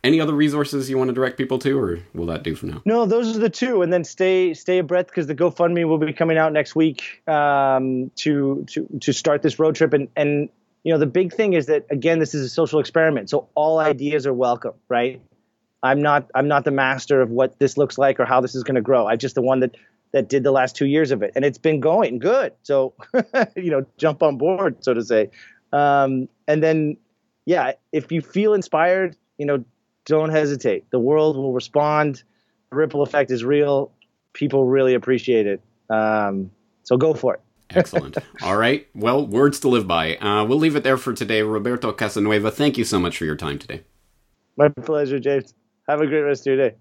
Any 0.02 0.20
other 0.20 0.32
resources 0.32 0.88
you 0.88 0.96
want 0.96 1.08
to 1.08 1.14
direct 1.14 1.36
people 1.36 1.58
to, 1.58 1.78
or 1.78 1.98
will 2.14 2.26
that 2.26 2.42
do 2.42 2.54
for 2.54 2.66
now? 2.66 2.80
No, 2.86 3.04
those 3.04 3.36
are 3.36 3.38
the 3.38 3.50
two, 3.50 3.82
and 3.82 3.92
then 3.92 4.04
stay 4.04 4.54
stay 4.54 4.78
abreast 4.78 5.08
because 5.08 5.26
the 5.26 5.34
GoFundMe 5.34 5.86
will 5.86 5.98
be 5.98 6.12
coming 6.12 6.38
out 6.38 6.52
next 6.52 6.74
week 6.74 7.22
um, 7.28 8.10
to 8.16 8.64
to 8.70 8.88
to 9.00 9.12
start 9.12 9.42
this 9.42 9.58
road 9.58 9.74
trip, 9.74 9.92
and 9.92 10.08
and 10.16 10.48
you 10.84 10.92
know 10.92 10.98
the 10.98 11.06
big 11.06 11.34
thing 11.34 11.52
is 11.52 11.66
that 11.66 11.84
again 11.90 12.18
this 12.18 12.34
is 12.34 12.46
a 12.46 12.48
social 12.48 12.80
experiment, 12.80 13.28
so 13.28 13.48
all 13.54 13.78
ideas 13.78 14.26
are 14.26 14.32
welcome, 14.32 14.72
right? 14.88 15.20
I'm 15.82 16.00
not 16.00 16.30
I'm 16.34 16.48
not 16.48 16.64
the 16.64 16.70
master 16.70 17.20
of 17.20 17.30
what 17.30 17.58
this 17.58 17.76
looks 17.76 17.98
like 17.98 18.20
or 18.20 18.24
how 18.24 18.40
this 18.40 18.54
is 18.54 18.64
going 18.64 18.76
to 18.76 18.82
grow. 18.82 19.06
I'm 19.06 19.18
just 19.18 19.34
the 19.34 19.42
one 19.42 19.60
that 19.60 19.76
that 20.12 20.28
did 20.30 20.44
the 20.44 20.50
last 20.50 20.76
two 20.76 20.86
years 20.86 21.10
of 21.10 21.22
it, 21.22 21.32
and 21.36 21.44
it's 21.44 21.58
been 21.58 21.78
going 21.78 22.18
good. 22.18 22.54
So 22.62 22.94
you 23.56 23.70
know, 23.70 23.84
jump 23.98 24.22
on 24.22 24.38
board, 24.38 24.82
so 24.82 24.94
to 24.94 25.04
say. 25.04 25.30
Um, 25.72 26.28
and 26.48 26.62
then, 26.62 26.96
yeah, 27.44 27.72
if 27.92 28.10
you 28.10 28.20
feel 28.20 28.54
inspired, 28.54 29.16
you 29.38 29.46
know, 29.46 29.64
don't 30.10 30.30
hesitate. 30.30 30.90
The 30.90 30.98
world 30.98 31.36
will 31.36 31.52
respond. 31.52 32.22
The 32.70 32.76
ripple 32.76 33.02
effect 33.02 33.30
is 33.30 33.44
real. 33.44 33.92
People 34.34 34.66
really 34.66 34.94
appreciate 34.94 35.46
it. 35.46 35.62
Um, 35.88 36.50
so 36.82 36.96
go 36.96 37.14
for 37.14 37.34
it. 37.34 37.40
Excellent. 37.70 38.18
All 38.42 38.56
right. 38.56 38.86
Well, 38.94 39.26
words 39.26 39.60
to 39.60 39.68
live 39.68 39.86
by. 39.86 40.16
Uh, 40.16 40.44
we'll 40.44 40.58
leave 40.58 40.76
it 40.76 40.82
there 40.82 40.96
for 40.96 41.12
today. 41.12 41.42
Roberto 41.42 41.92
Casanueva, 41.92 42.52
thank 42.52 42.76
you 42.76 42.84
so 42.84 42.98
much 42.98 43.16
for 43.16 43.24
your 43.24 43.36
time 43.36 43.58
today. 43.58 43.82
My 44.56 44.68
pleasure, 44.68 45.20
James. 45.20 45.54
Have 45.88 46.00
a 46.00 46.06
great 46.06 46.22
rest 46.22 46.42
of 46.42 46.54
your 46.54 46.68
day. 46.68 46.76